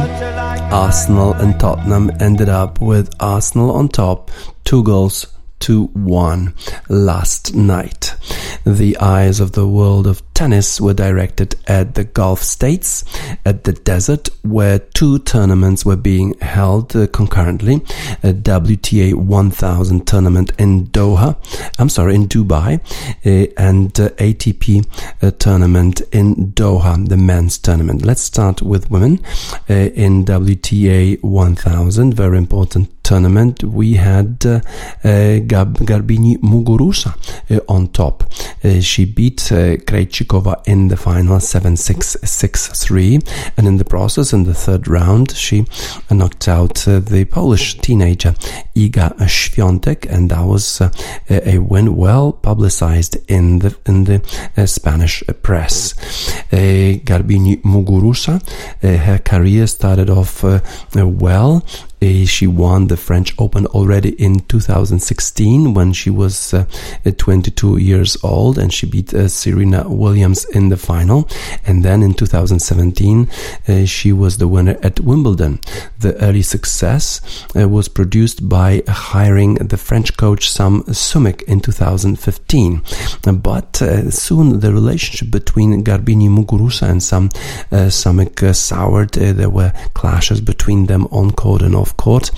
[0.70, 4.30] Arsenal and Tottenham ended up with Arsenal on top,
[4.64, 5.26] two goals
[5.60, 6.54] to 1
[6.88, 8.14] last night.
[8.64, 13.04] The eyes of the world of tennis were directed at the Gulf states,
[13.44, 17.76] at the desert, where two tournaments were being held uh, concurrently.
[18.22, 21.36] A WTA 1000 tournament in Doha,
[21.78, 22.80] I'm sorry, in Dubai,
[23.24, 24.86] uh, and uh, ATP
[25.22, 28.04] uh, tournament in Doha, the men's tournament.
[28.04, 29.20] Let's start with women.
[29.70, 34.60] Uh, in WTA 1000, very important tournament, we had uh,
[35.04, 37.14] uh, Gab- Garbiñe Muguruza
[37.50, 38.24] uh, on top.
[38.64, 39.76] Uh, she beat uh,
[40.24, 45.64] Krejcikova in the final 7-6, 6-3, and in the process, in the third round, she
[46.10, 48.34] knocked out uh, the Polish teenager
[48.74, 50.90] Iga Świątek, and that was uh,
[51.28, 54.20] a win well publicized in the in the
[54.56, 55.94] uh, Spanish press.
[56.52, 58.40] Uh, Garbiñe Muguruza,
[58.82, 60.60] uh, her career started off uh,
[60.94, 61.62] well.
[62.04, 66.66] Uh, she won the French Open already in 2016 when she was uh,
[67.16, 71.26] 22 years old and she beat uh, Serena Williams in the final.
[71.64, 73.30] And then in 2017,
[73.66, 75.60] uh, she was the winner at Wimbledon.
[75.98, 77.22] The early success
[77.56, 82.82] uh, was produced by hiring the French coach Sam Sumyk in 2015.
[83.40, 87.30] But uh, soon the relationship between Garbiñe Muguruza and Sam
[87.70, 89.12] Sumyk soured.
[89.12, 92.30] there were clashes between them on court and off court,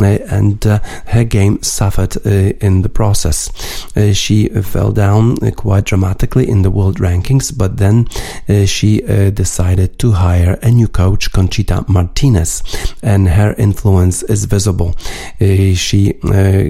[0.00, 3.50] uh, and uh, her game suffered uh, in the process.
[3.96, 8.08] Uh, she fell down uh, quite dramatically in the world rankings, but then
[8.48, 9.00] uh, she
[9.34, 12.62] decided to hire a new coach, Conchita Martinez,
[13.02, 14.94] and her influence is visible.
[15.38, 16.14] she,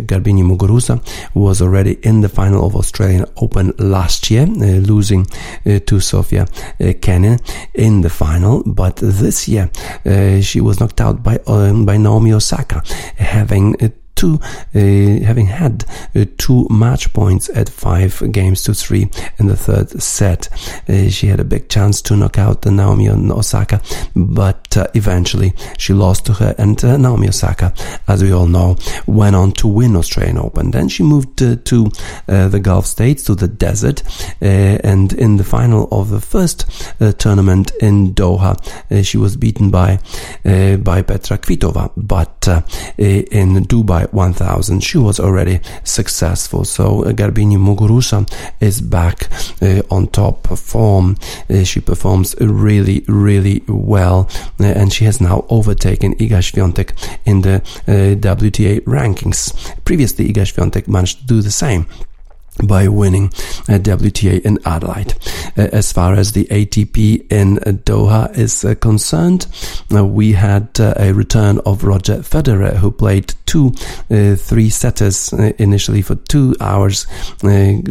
[0.08, 1.00] Garbiñe Muguruza,
[1.34, 5.26] was already in the final of Australian Open last year, losing
[5.64, 6.46] to Sofia
[7.00, 7.38] Kenin
[7.74, 9.70] in the final, but this year
[10.42, 12.82] she was knocked out by um, by Naomi Osaka,
[13.16, 13.76] having
[14.14, 14.38] two,
[14.74, 15.84] uh, having had
[16.14, 19.08] uh, two match points at five games to three
[19.38, 20.48] in the third set.
[20.88, 23.80] Uh, she had a big chance to knock out Naomi Osaka,
[24.14, 26.54] but uh, eventually she lost to her.
[26.58, 27.74] And uh, Naomi Osaka,
[28.08, 30.70] as we all know, went on to win Australian Open.
[30.70, 31.90] Then she moved uh, to
[32.26, 34.02] the Gulf states, to the desert,
[34.40, 36.66] and in the final of the first
[37.18, 38.56] tournament in Doha,
[39.04, 39.98] she was beaten by
[40.44, 41.90] by Petra Kvitova.
[41.96, 42.48] But
[42.98, 46.64] in Dubai 1000 she was already successful.
[46.64, 48.26] So uh, Garbiñe Muguruza
[48.60, 49.28] is back
[49.62, 51.16] uh, on top form
[51.50, 54.28] uh, she performs really really well
[54.60, 56.92] uh, and she has now overtaken Iga Świątek
[57.24, 57.54] in the
[57.88, 59.52] uh, WTA rankings.
[59.84, 61.84] Previously Iga Świątek managed to do the same
[62.62, 63.26] by winning
[63.68, 65.14] a WTA in Adelaide.
[65.56, 69.46] Uh, as far as the ATP in Doha is uh, concerned,
[69.94, 73.72] uh, we had uh, a return of Roger Federer, who played two
[74.10, 77.06] uh, three setters uh, initially for two hours.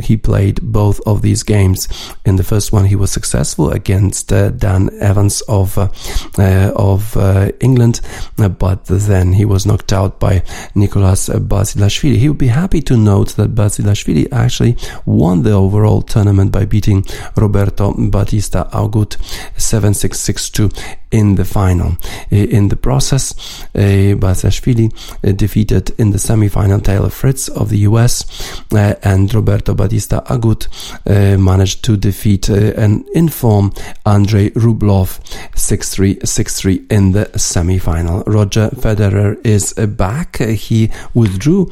[0.03, 1.87] he played both of these games.
[2.25, 7.17] In the first one, he was successful against Dan Evans of of
[7.59, 8.01] England,
[8.37, 10.43] but then he was knocked out by
[10.75, 12.17] Nicolas Basilashvili.
[12.17, 14.75] He would be happy to note that Basilashvili actually actually
[15.05, 17.05] won the overall tournament by beating
[17.37, 19.15] Roberto Bautista Agut
[19.55, 21.97] 7-6-6-2 in the final.
[22.29, 23.33] In the process,
[23.75, 24.91] uh, Basilashvili
[25.23, 28.25] uh, defeated in the semi-final Taylor Fritz of the US
[28.73, 30.67] uh, and Roberto Bautista Agut
[31.05, 33.73] uh, managed to defeat uh, an inform
[34.05, 35.19] Andrei Rublev
[35.53, 38.23] 6-3, 6-3 in the semi-final.
[38.25, 40.37] Roger Federer is back.
[40.37, 41.65] He withdrew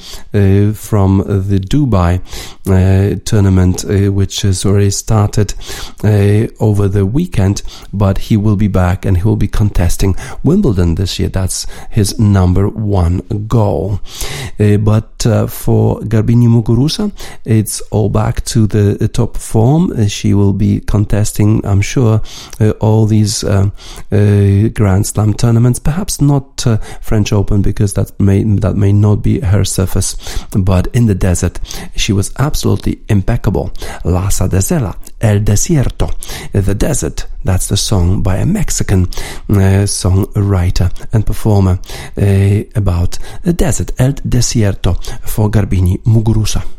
[0.73, 2.21] from the Dubai
[3.25, 5.53] tournament, which has already started
[6.59, 7.61] over the weekend,
[7.93, 11.29] but he will be back and he will be contesting Wimbledon this year.
[11.29, 13.99] That's his number one goal.
[14.59, 17.11] Uh, but uh, for Garbiñe Muguruza,
[17.45, 19.91] it's all back to the, top form.
[19.91, 22.21] Uh, she will be contesting, I'm sure,
[22.59, 23.69] uh, all these uh,
[24.11, 25.79] uh, Grand Slam tournaments.
[25.79, 26.65] Perhaps not
[27.01, 30.15] French Open because that may that may not be her surface.
[30.51, 31.59] But in the desert,
[31.95, 32.58] she was absolutely
[33.07, 33.71] impeccable.
[34.03, 36.09] Lhasa de Sela, El Desierto,
[36.51, 37.27] the desert.
[37.43, 39.03] That's the song by a Mexican
[39.49, 41.79] uh, songwriter and performer
[42.17, 46.78] uh, about the desert, El Desierto, for Garbiñe Muguruza.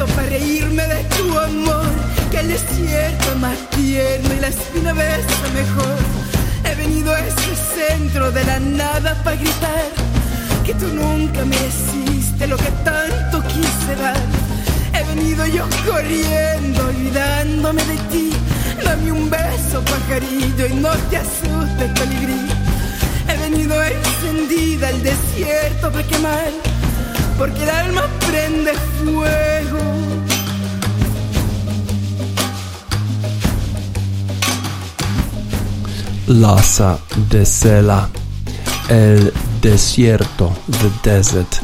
[0.00, 1.86] Desierto para reírme de tu amor.
[2.30, 5.98] Que el desierto es más tierno y la espina besa mejor.
[6.64, 9.84] He venido a ese centro de la nada para gritar
[10.64, 14.20] que tú nunca me hiciste lo que tanto quise dar.
[14.94, 18.32] He venido yo corriendo, olvidándome de ti.
[18.84, 22.48] Dame un beso, pajarillo, y no te asustes, colibrí.
[23.28, 26.50] He venido encendida al desierto para quemar,
[27.40, 29.78] porque el alma prende fuego.
[36.26, 36.98] Lhasa
[37.30, 38.10] de Sela,
[38.90, 39.32] El
[39.62, 41.59] Desierto, The Desert.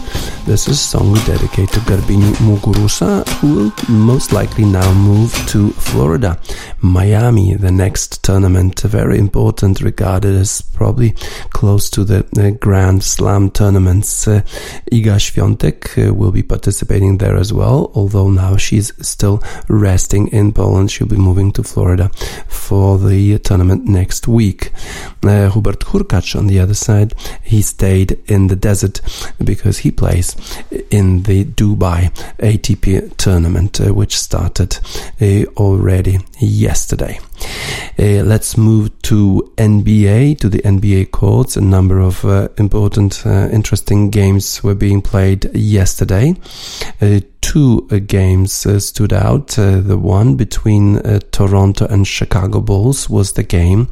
[0.46, 5.34] This is a song we dedicate to Garbiñe Muguruza, who will most likely now move
[5.48, 6.38] to Florida.
[6.80, 11.10] Miami, the next tournament, very important, regarded as probably
[11.50, 14.28] close to the uh, Grand Slam tournaments.
[14.28, 14.42] Uh,
[14.92, 20.52] Iga Świątek uh, will be participating there as well, although now she's still resting in
[20.52, 20.92] Poland.
[20.92, 22.08] She'll be moving to Florida
[22.46, 24.70] for the tournament next week.
[25.24, 29.00] Uh, Hubert Hurkacz, on the other side, he stayed in the desert
[29.42, 30.35] because he plays
[30.90, 34.78] in the Dubai ATP tournament, uh, which started
[35.20, 37.18] uh, already yesterday.
[37.98, 41.56] Uh, let's move to NBA, to the NBA courts.
[41.56, 46.34] A number of uh, important, uh, interesting games were being played yesterday.
[47.00, 49.48] Uh, two uh, games uh, stood out.
[49.48, 53.88] The one between Toronto and Chicago Bulls was the game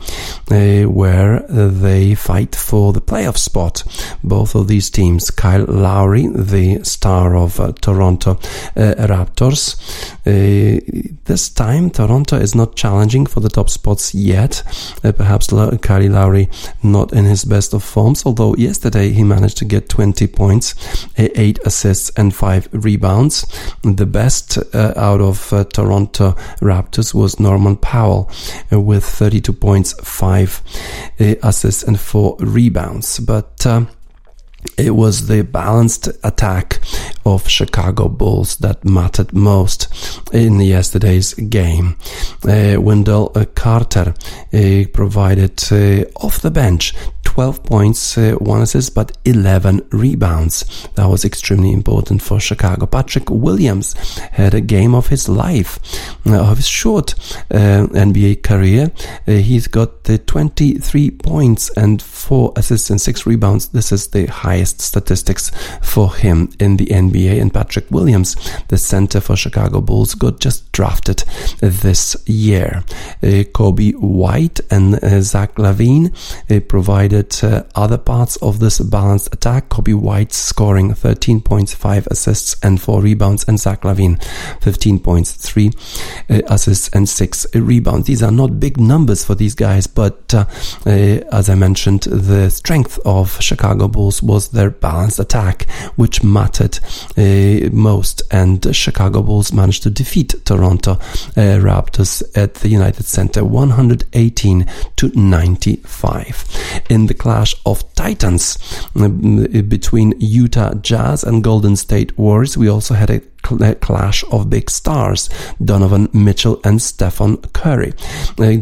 [0.49, 3.85] where they fight for the playoff spot.
[4.23, 8.35] Both of these teams, Kyle Lowry, the star of Toronto
[8.75, 9.77] Raptors,
[10.25, 14.63] this time Toronto is not challenging for the top spots yet.
[15.05, 16.49] Uh, perhaps Kyle Lowry
[16.83, 20.75] not in his best of forms, although yesterday he managed to get 20 points,
[21.19, 23.47] uh, 8 assists and 5 rebounds.
[23.83, 28.31] The best uh, out of uh, Toronto Raptors was Norman Powell
[28.73, 30.63] uh, with 32 points, 5
[31.21, 33.21] uh, assists and 4 rebounds.
[33.21, 33.67] But
[34.77, 36.81] it was the balanced attack
[37.25, 39.89] of Chicago Bulls that mattered most
[40.33, 41.97] in yesterday's game.
[42.47, 44.15] Uh, Wendell uh, Carter
[44.53, 46.95] uh, provided uh, off the bench
[47.25, 50.89] 12 points, uh, one assist, but 11 rebounds.
[50.95, 52.87] That was extremely important for Chicago.
[52.87, 55.81] Patrick Williams had a game of his life,
[56.27, 57.15] uh, of his short
[57.51, 58.93] NBA career.
[59.27, 63.69] He's got the 23 points and 4 assists and 6 rebounds.
[63.69, 65.51] This is the highest statistics
[65.83, 68.37] for him in the NBA, and Patrick Williams,
[68.69, 71.25] the center for Chicago Bulls, got just drafted
[71.61, 72.85] this year.
[73.23, 76.07] Uh, Coby White and uh, Zach LaVine
[76.51, 79.69] uh, provided uh, other parts of this balanced attack.
[79.71, 84.23] Coby White scoring 13 points, 5 assists, and 4 rebounds, and Zach LaVine
[84.63, 85.73] 15 points, 3
[86.31, 88.07] uh, assists, and 6 rebounds.
[88.07, 90.45] These are not big numbers for these guys, but uh,
[90.87, 96.79] as I mentioned, the strength of Chicago Bulls was their balanced attack, which mattered
[97.73, 100.95] most, and Chicago Bulls managed to defeat Toronto
[101.37, 104.67] Raptors at the United Center 118
[104.97, 106.83] to 95.
[106.91, 108.59] In the clash of titans
[108.97, 113.21] uh, between Utah Jazz and Golden State Warriors, we also had a
[113.81, 115.29] clash of big stars,
[115.65, 117.93] Donovan Mitchell and Stephen Curry.
[118.39, 118.57] Uh,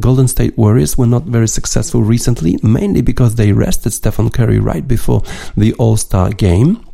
[0.00, 4.86] Golden State Warriors were not very successful recently, mainly because they rested Stephen Curry right
[4.86, 5.22] before
[5.56, 6.84] the All-Star game.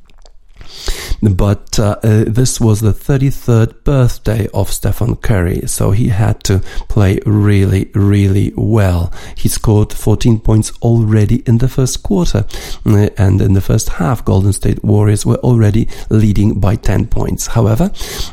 [1.20, 6.61] But uh, uh, this was the 33rd birthday of Stephen Curry, so he had to
[6.89, 9.12] play really, really well.
[9.37, 12.47] He scored 14 points already in the first quarter,
[12.87, 17.49] uh, and in the first half, Golden State Warriors were already leading by 10 points.
[17.49, 17.91] However,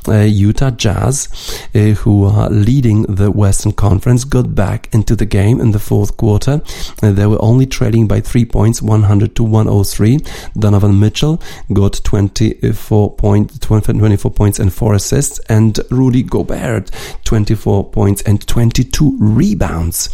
[0.07, 1.29] uh, Utah Jazz,
[1.73, 6.17] uh, who are leading the Western Conference, got back into the game in the fourth
[6.17, 6.61] quarter.
[7.01, 10.19] Uh, they were only trailing by three points, 100 to 103.
[10.57, 11.41] Donovan Mitchell
[11.73, 16.91] got 20 24 point, 24 points and 4 assists, and Rudy Gobert,
[17.23, 20.09] 24 points and 22 rebounds.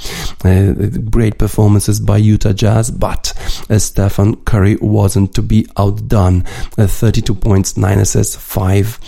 [0.46, 0.74] Uh,
[1.10, 3.34] great performances by Utah Jazz, but
[3.70, 6.46] uh, Curry wasn't to be outdone.
[6.78, 9.00] Uh, 32 points, 9 assists, 5,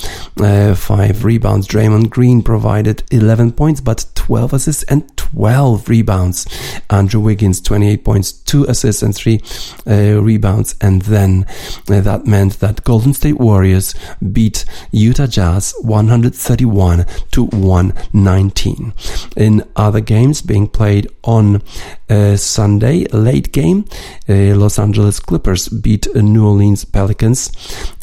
[0.42, 1.68] uh, 5 rebounds.
[1.68, 6.48] Draymond Green provided 11 points, but 12 assists and 12 rebounds.
[6.90, 9.42] Andrew Wiggins, 28 points, 2 assists and 3
[9.86, 10.76] uh, rebounds.
[10.80, 11.46] And then
[11.90, 13.94] uh, that meant that Golden State Warriors
[14.32, 18.94] beat Utah Jazz 131 to 119.
[19.36, 21.62] In other games being played on
[22.10, 23.86] uh, Sunday, late game,
[24.30, 27.52] uh, Los Angeles Clippers beat New Orleans Pelicans,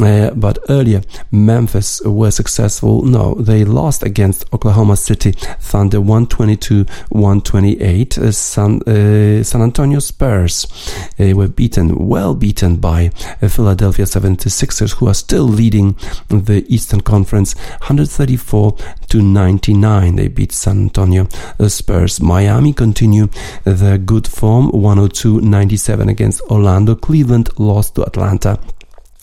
[0.01, 3.03] uh, but earlier Memphis were successful.
[3.03, 8.19] No, they lost against Oklahoma City Thunder 122-128.
[8.19, 10.67] Uh, San, uh, San Antonio Spurs
[11.21, 13.11] uh, were beaten, well beaten by
[13.49, 15.97] Philadelphia 76ers, who are still leading
[16.29, 18.77] the Eastern Conference 134
[19.09, 20.17] to 99.
[20.17, 21.27] They beat San Antonio
[21.69, 22.21] Spurs.
[22.21, 23.29] Miami continue
[23.65, 26.95] their good form 102 97 against Orlando.
[26.95, 28.59] Cleveland lost to Atlanta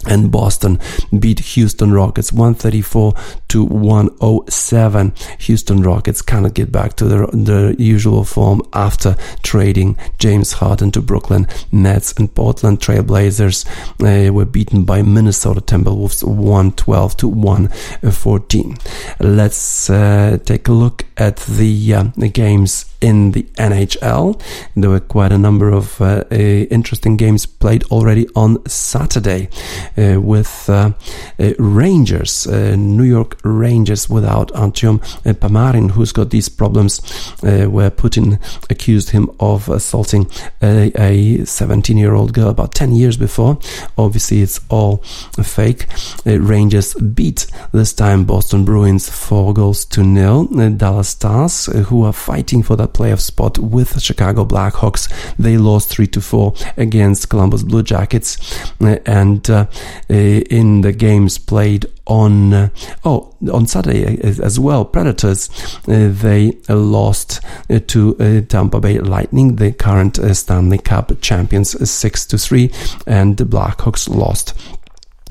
[0.06, 0.80] and Boston
[1.18, 3.14] beat Houston Rockets 134
[3.48, 5.14] to 107.
[5.40, 11.02] Houston Rockets cannot get back to their, their usual form after trading James Harden to
[11.02, 13.66] Brooklyn Nets and Portland Trailblazers
[14.02, 18.78] uh, were beaten by Minnesota Timberwolves 112 to 114.
[19.20, 24.42] Let's uh, take a look at the, uh, the games in the NHL.
[24.76, 29.50] There were quite a number of uh, uh, interesting games played already on Saturday
[29.98, 30.92] uh, with uh,
[31.40, 37.00] uh, Rangers, uh, New York Rangers without Artyom Panarin, who's got these problems
[37.42, 38.40] where Putin
[38.70, 40.30] accused him of assaulting
[40.62, 43.60] a 17 year old girl about 10 years before.
[43.98, 44.98] Obviously, it's all
[45.44, 45.86] fake.
[46.26, 50.46] Rangers beat this time Boston Bruins four goals to nil.
[50.78, 55.08] Dallas Stars, who are fighting for that playoff spot with Chicago Blackhawks.
[55.38, 58.38] They lost 3 to 4 against Columbus Blue Jackets.
[58.82, 59.66] Uh, and uh,
[60.10, 62.70] uh, in the games played on uh,
[63.04, 64.86] oh on Saturday as well.
[64.86, 65.50] Predators
[65.88, 72.38] uh, they lost uh, to Tampa Bay Lightning, the current Stanley Cup champions, six to
[72.38, 72.72] three,
[73.06, 74.54] and the Blackhawks lost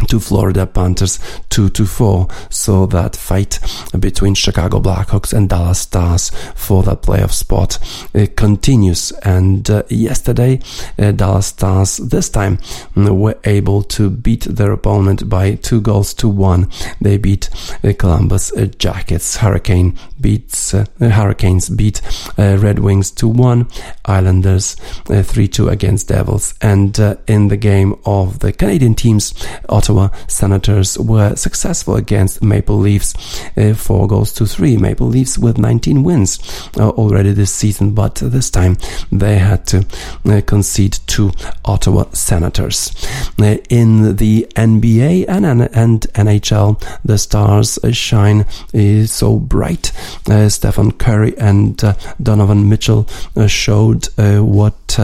[0.08, 1.18] to Florida Panthers
[1.50, 2.28] 2 to 4.
[2.50, 3.58] So that fight
[3.98, 7.78] between Chicago Blackhawks and Dallas Stars for that playoff spot
[8.14, 9.12] uh, continues.
[9.22, 10.60] And uh, yesterday,
[10.98, 12.58] uh, Dallas Stars this time
[12.94, 16.68] mm, were able to beat their opponent by two goals to one.
[17.00, 17.48] They beat
[17.82, 19.36] uh, Columbus uh, Jackets.
[19.36, 22.00] Hurricane beats uh, Hurricanes beat
[22.36, 23.70] Red Wings 2-1,
[24.04, 24.74] Islanders
[25.06, 26.54] 3 2 against Devils.
[26.60, 29.34] And in the game of the Canadian teams,
[29.68, 33.14] Ottawa Senators were successful against Maple Leafs,
[33.56, 34.76] uh, four goals to three.
[34.76, 36.38] Maple Leafs with 19 wins
[36.78, 38.76] uh, already this season, but this time
[39.12, 39.86] they had to
[40.26, 41.30] uh, concede to
[41.64, 42.90] Ottawa Senators.
[43.38, 49.92] Uh, in the NBA and, and NHL, the stars shine uh, so bright.
[50.28, 54.98] Uh, Stephen Curry and uh, Donovan Mitchell uh, showed uh, what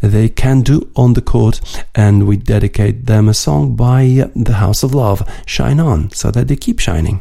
[0.00, 1.60] they can do on the court,
[1.94, 6.48] and we dedicate them a song by the House of Love, shine on so that
[6.48, 7.20] they keep shining.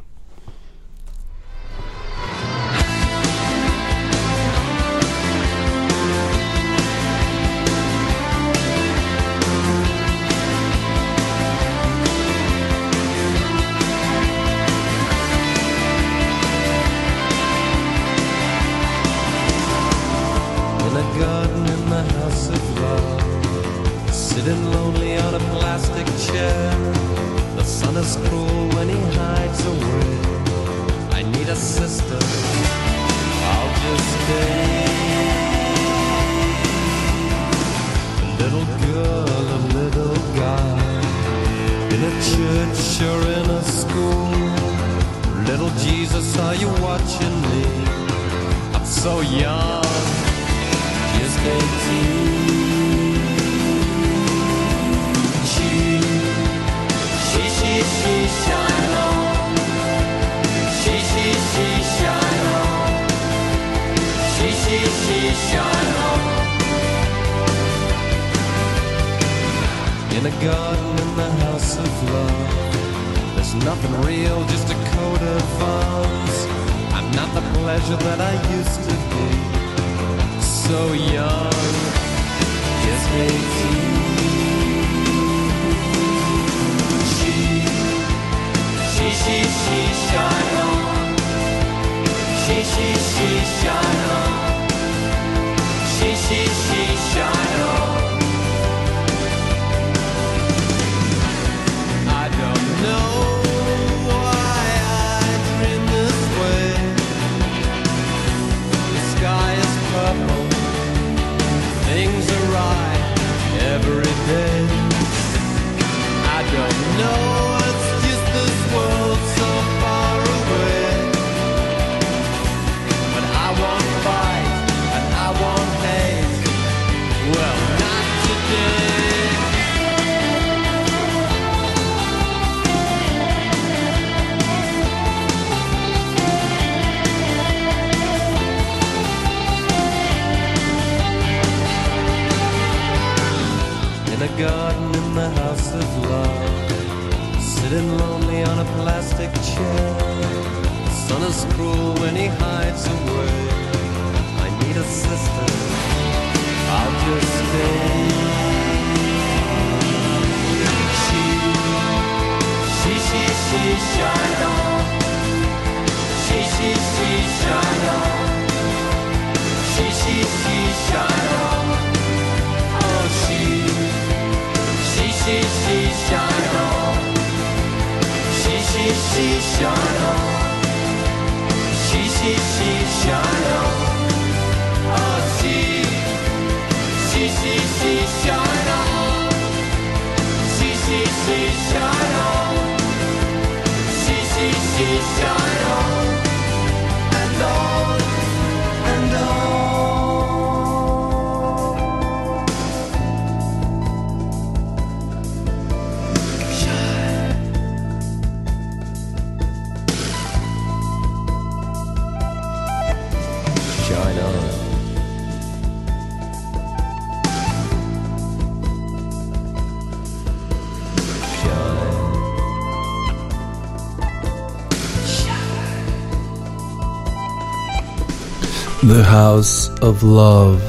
[228.84, 230.60] The House of Love,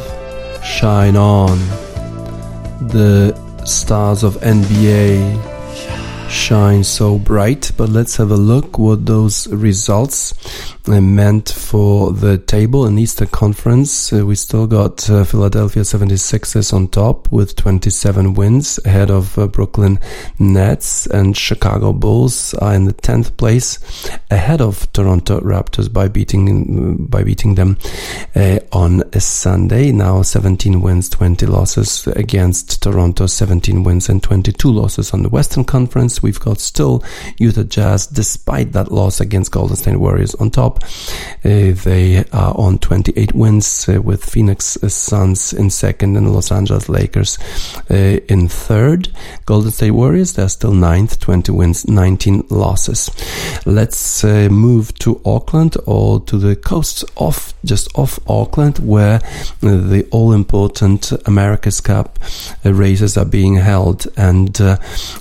[0.63, 1.59] shine on.
[2.89, 3.35] The
[3.65, 7.73] stars of NBA shine so bright.
[7.75, 10.35] But let's have a look what those results
[10.89, 14.12] meant for the table in Eastern Conference.
[14.12, 19.47] Uh, we still got uh, Philadelphia 76ers on top with 27 wins ahead of uh,
[19.47, 19.99] Brooklyn
[20.39, 23.78] Nets and Chicago Bulls are in the 10th place
[24.30, 27.78] ahead of Toronto Raptors by beating by beating them
[28.35, 29.93] uh, on a Sunday.
[29.93, 35.64] Now 17 wins, 20 losses against Toronto, 17 wins and 22 losses on the Western
[35.64, 36.22] Conference.
[36.22, 37.05] We've got still
[37.39, 40.72] Utah Jazz, despite that loss against Golden State Warriors on top.
[41.45, 46.89] Uh, they are on 28 wins uh, with Phoenix Suns in second and Los Angeles
[46.89, 47.39] Lakers
[47.91, 47.95] uh,
[48.29, 49.09] in third.
[49.47, 53.11] Golden State Warriors, they're still ninth, 20 wins, 19 losses.
[53.66, 59.77] Let's uh, move to Auckland or to the coast off, just off Auckland, where uh,
[59.77, 62.18] the all important America's Cup
[62.64, 64.07] uh, races are being held.
[64.16, 64.79] And uh,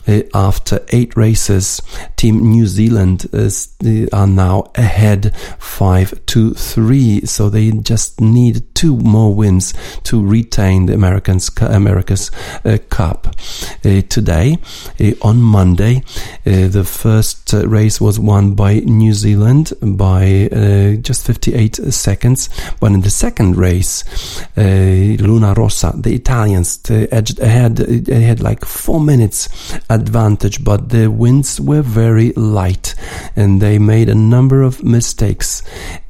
[0.07, 1.81] uh, after eight races,
[2.15, 3.75] Team New Zealand is,
[4.13, 7.25] are now ahead five to three.
[7.25, 9.73] So they just need two more wins
[10.03, 12.31] to retain the Americans America's
[12.65, 13.27] uh, Cup.
[13.83, 14.57] Uh, today,
[14.99, 16.03] uh, on Monday,
[16.45, 22.49] uh, the first uh, race was won by New Zealand by uh, just 58 seconds,
[22.79, 24.03] but in the second race,
[24.55, 27.77] Luna Rossa, the Italians, edged ahead.
[27.77, 29.49] They had like four minutes
[29.89, 32.95] advantage, but the winds were very light,
[33.35, 35.30] and they made a number of mistakes.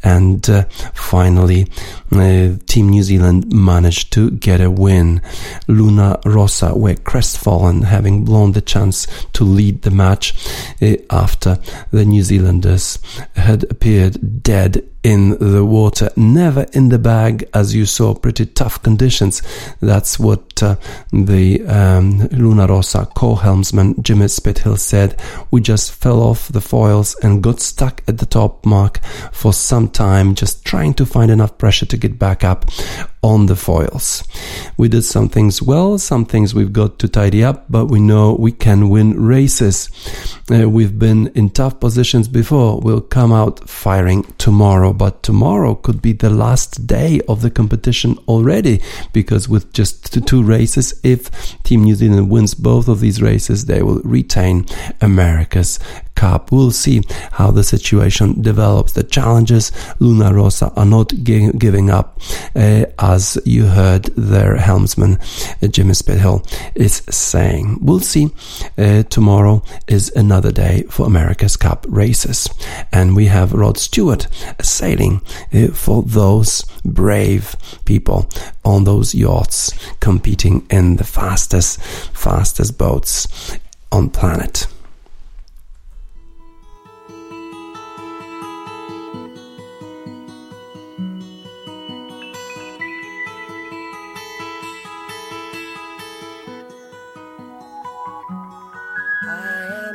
[0.04, 0.64] And uh,
[0.94, 1.68] finally,
[2.12, 5.22] uh, Team New Zealand managed to get a win.
[5.68, 10.34] Luna Rossa were crestfallen, having blown the chance to lead the match
[10.82, 11.60] uh, after
[11.92, 13.00] the New Zealanders
[13.36, 18.82] had appeared dead in the water, never in the bag, as you saw, pretty tough
[18.84, 19.42] conditions.
[19.82, 20.76] That's what uh,
[21.12, 25.20] the um, Luna Rossa co-helmsman Jimmy Spithill said.
[25.50, 29.90] We just fell off the foils and got stuck at the top mark for some
[29.90, 32.70] time, just trying to find enough pressure to get back up
[33.24, 34.24] on the foils.
[34.78, 38.34] We did some things well, some things we've got to tidy up, but we know
[38.34, 39.90] we can win races.
[40.52, 42.80] Uh, we've been in tough positions before.
[42.80, 48.18] We'll come out firing tomorrow, but tomorrow could be the last day of the competition
[48.28, 48.82] already
[49.14, 51.30] because with just two races, if
[51.64, 54.66] Team New Zealand wins both of these races, they will retain
[55.00, 55.80] America's
[56.16, 56.52] Cup.
[56.52, 57.02] We'll see
[57.32, 58.94] how the situation develops.
[58.94, 62.22] The challenges, Luna Rossa are not gi- giving up,
[62.56, 65.20] uh, as you heard their helmsman,
[65.70, 66.46] Jimmy Spithill,
[66.76, 67.78] is saying.
[67.82, 68.30] We'll see.
[68.78, 72.50] Uh, tomorrow is another day for America's Cup races.
[72.94, 74.28] And we have Rod Stewart
[74.62, 75.22] sailing
[75.54, 78.30] uh, for those brave people
[78.64, 81.82] on those yachts competing in the fastest,
[82.14, 83.28] fastest boats
[83.92, 84.68] on planet.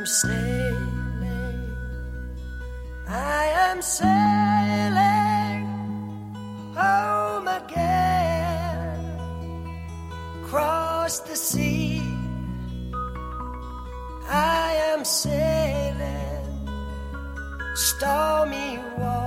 [0.07, 1.75] Sailing.
[3.07, 5.65] I am sailing
[6.75, 8.99] home again.
[10.43, 12.01] Cross the sea.
[14.29, 16.37] I am sailing
[17.75, 19.26] stormy waters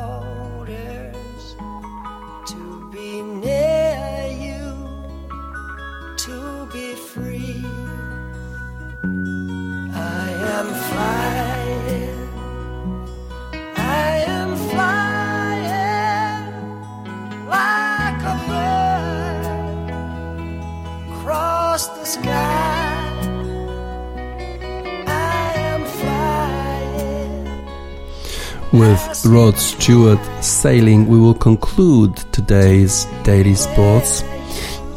[29.24, 34.22] Rod Stewart sailing, we will conclude today's Daily Sports,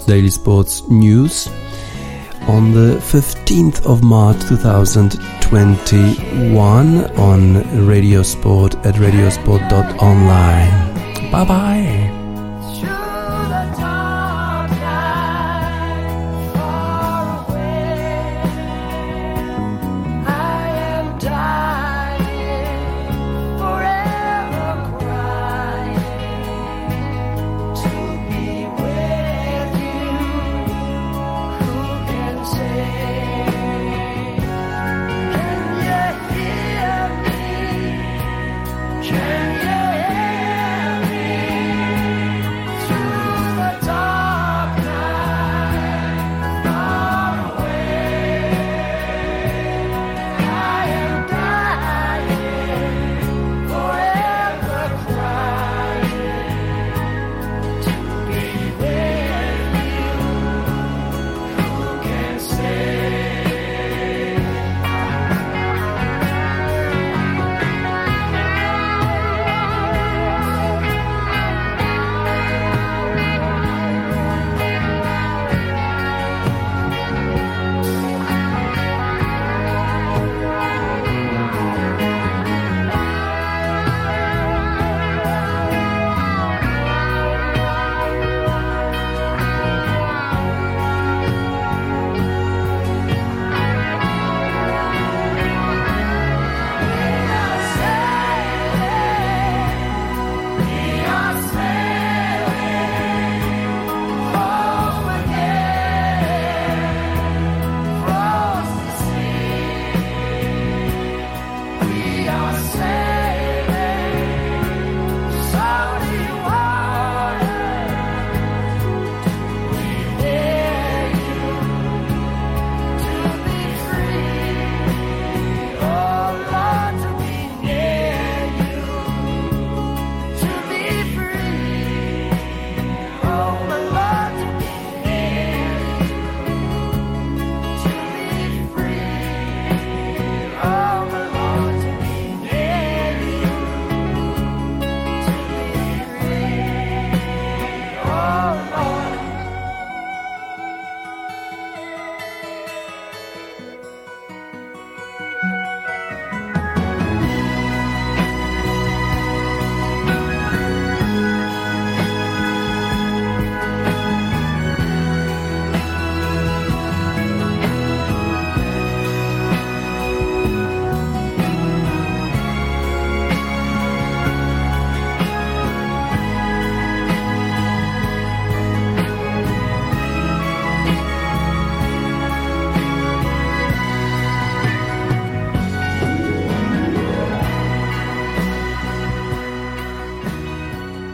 [0.05, 1.47] Daily Sports News
[2.47, 11.31] on the 15th of March 2021 on Radio Sport at radiosport.online.
[11.31, 11.92] Bye bye.